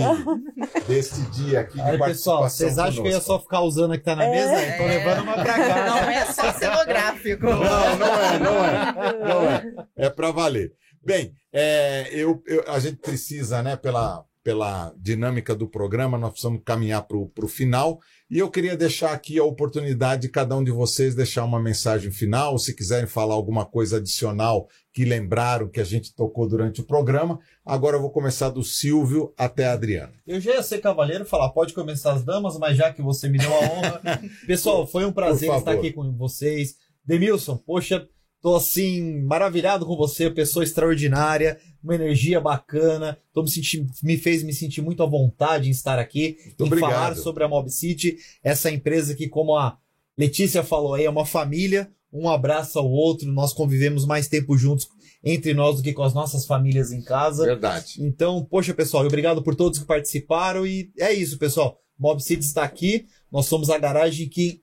[0.88, 3.98] deste dia aqui de Aí, pessoal, vocês acham que eu ia só ficar usando a
[3.98, 4.54] que tá na mesa?
[4.54, 4.78] É.
[4.78, 5.86] Tô levando uma pra cá.
[5.86, 7.46] Não é só cenográfico.
[7.46, 7.60] Não,
[7.98, 9.20] não é, não é.
[9.28, 9.86] Não é.
[9.96, 10.74] É para valer.
[11.04, 16.62] Bem, é, eu, eu- a gente precisa, né, pela, pela dinâmica do programa, nós precisamos
[16.64, 18.00] caminhar para o final.
[18.32, 22.10] E eu queria deixar aqui a oportunidade de cada um de vocês deixar uma mensagem
[22.12, 26.86] final, se quiserem falar alguma coisa adicional que lembraram que a gente tocou durante o
[26.86, 27.42] programa.
[27.66, 30.14] Agora eu vou começar do Silvio até a Adriana.
[30.26, 33.40] Eu já ia ser cavaleiro falar, pode começar as damas, mas já que você me
[33.40, 34.02] deu a honra.
[34.48, 36.76] Pessoal, foi um prazer estar aqui com vocês.
[37.04, 38.08] Demilson, poxa,
[38.42, 43.18] tô assim, maravilhado com você, pessoa extraordinária, uma energia bacana.
[43.34, 46.68] Tô me, sentindo, me fez me sentir muito à vontade em estar aqui, Muito em
[46.68, 46.92] obrigado.
[46.92, 49.78] falar sobre a Mob City, essa empresa que, como a
[50.18, 54.88] Letícia falou aí, é uma família, um abraço ao outro, nós convivemos mais tempo juntos
[55.24, 57.44] entre nós do que com as nossas famílias em casa.
[57.46, 57.96] Verdade.
[58.00, 61.80] Então, poxa, pessoal, obrigado por todos que participaram e é isso, pessoal.
[62.00, 64.62] Mob City está aqui, nós somos a garagem que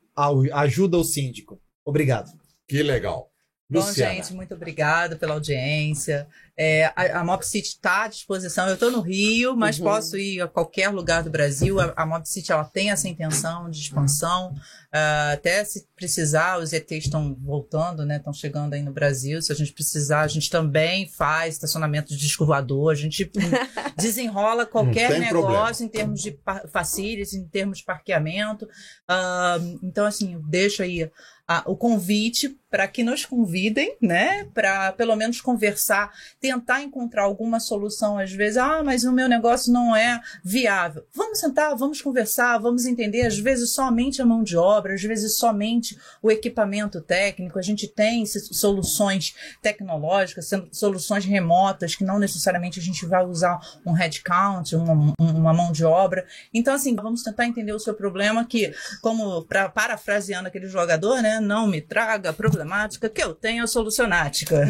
[0.52, 1.60] ajuda o síndico.
[1.84, 2.30] Obrigado.
[2.66, 3.33] Que legal.
[3.80, 4.14] Bom, Luciana.
[4.14, 6.26] gente, muito obrigada pela audiência.
[6.56, 8.68] É, a, a Mob City está à disposição.
[8.68, 9.84] Eu estou no Rio, mas Uhum.
[9.84, 11.80] posso ir a qualquer lugar do Brasil.
[11.80, 14.54] A, a Mob City ela tem essa intenção de expansão.
[14.92, 18.18] Ah, até se precisar, os ETs estão voltando, né?
[18.18, 19.42] Estão chegando aí no Brasil.
[19.42, 22.92] Se a gente precisar, a gente também faz estacionamento de disco voador.
[22.92, 23.28] A gente
[23.98, 25.72] desenrola qualquer negócio problema.
[25.80, 26.38] em termos de
[26.72, 28.68] facilities, em termos de parqueamento.
[29.08, 31.10] Ah, então, assim, deixa aí
[31.48, 34.48] ah, o convite para que nos convidem, né?
[34.52, 38.18] Para pelo menos conversar, tentar encontrar alguma solução.
[38.18, 41.06] Às vezes, ah, mas o meu negócio não é viável.
[41.14, 43.28] Vamos sentar, vamos conversar, vamos entender.
[43.28, 47.60] Às vezes, somente a mão de obra, às vezes, somente o equipamento técnico.
[47.60, 53.56] A gente tem soluções tecnológicas, soluções remotas, que não necessariamente a gente vai usar
[53.86, 56.26] um headcount, uma, uma mão de obra.
[56.52, 61.38] Então, assim, vamos tentar entender o seu problema, que, como pra, parafraseando aquele jogador, né?
[61.38, 62.32] Não me traga a
[62.64, 64.62] problemática que eu tenho a solucionática.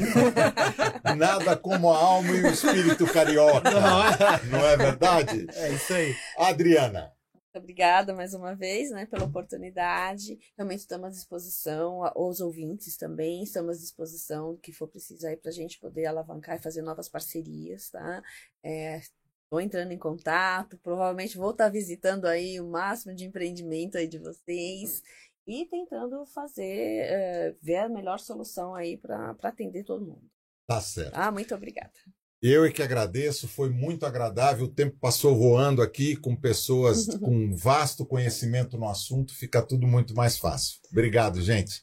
[1.16, 3.70] Nada como a alma e o espírito carioca.
[4.50, 5.46] Não é verdade?
[5.54, 6.14] É isso aí.
[6.36, 7.12] Adriana.
[7.32, 10.36] Muito obrigada mais uma vez, né, pela oportunidade.
[10.56, 15.36] Realmente estamos à disposição, os ouvintes também estamos à disposição do que for preciso aí
[15.36, 18.20] para a gente poder alavancar e fazer novas parcerias, tá?
[19.44, 24.18] Estou entrando em contato, provavelmente vou estar visitando aí o máximo de empreendimento aí de
[24.18, 25.00] vocês
[25.46, 30.30] e tentando fazer, eh, ver a melhor solução aí para atender todo mundo.
[30.66, 31.14] Tá certo.
[31.14, 31.92] Ah, muito obrigada.
[32.46, 34.66] Eu é que agradeço, foi muito agradável.
[34.66, 40.14] O tempo passou voando aqui com pessoas com vasto conhecimento no assunto, fica tudo muito
[40.14, 40.78] mais fácil.
[40.90, 41.82] Obrigado, gente.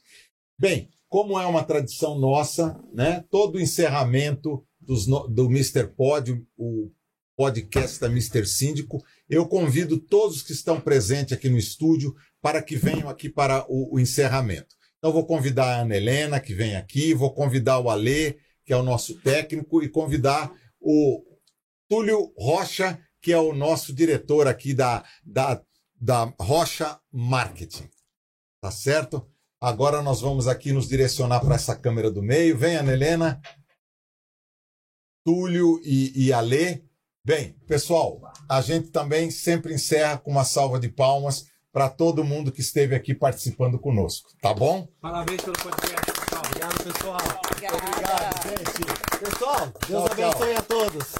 [0.59, 3.25] Bem, como é uma tradição nossa, né?
[3.29, 5.87] Todo encerramento dos, do Mr.
[5.87, 6.91] Pod, o
[7.35, 8.45] podcast da Mr.
[8.45, 13.65] Síndico, eu convido todos que estão presentes aqui no estúdio para que venham aqui para
[13.69, 14.75] o, o encerramento.
[14.97, 18.77] Então, vou convidar a Ana Helena, que vem aqui, vou convidar o Alê, que é
[18.77, 21.23] o nosso técnico, e convidar o
[21.89, 25.61] Túlio Rocha, que é o nosso diretor aqui da, da,
[25.99, 27.89] da Rocha Marketing.
[28.61, 29.27] Tá certo?
[29.59, 32.57] Agora nós vamos aqui nos direcionar para essa câmera do meio.
[32.57, 33.41] Vem, Ana Helena.
[35.23, 36.83] Túlio e, e Alê.
[37.23, 38.19] Bem, pessoal,
[38.49, 42.95] a gente também sempre encerra com uma salva de palmas para todo mundo que esteve
[42.95, 44.87] aqui participando conosco, tá bom?
[45.01, 46.43] Parabéns pelo podcast, pessoal.
[46.45, 47.17] Obrigado, pessoal.
[47.45, 47.77] Obrigada.
[47.77, 49.19] Obrigado, gente.
[49.19, 50.27] Pessoal, Deus Tchau, tchau.
[50.27, 51.15] abençoe a todos.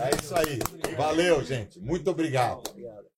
[0.00, 0.96] É isso aí.
[0.96, 1.78] Valeu, gente.
[1.80, 2.62] Muito obrigado.
[2.70, 3.11] Obrigado.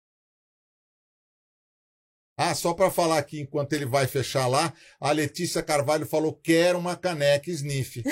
[2.36, 6.78] Ah, só para falar aqui, enquanto ele vai fechar lá, a Letícia Carvalho falou: quero
[6.78, 8.02] uma caneca sniff.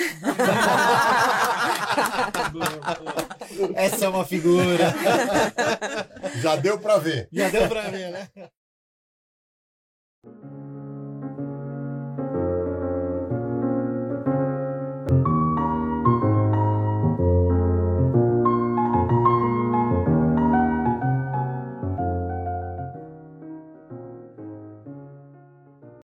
[3.75, 4.93] Essa é uma figura.
[6.41, 7.27] Já deu para ver.
[7.33, 8.29] Já deu pra ver, né?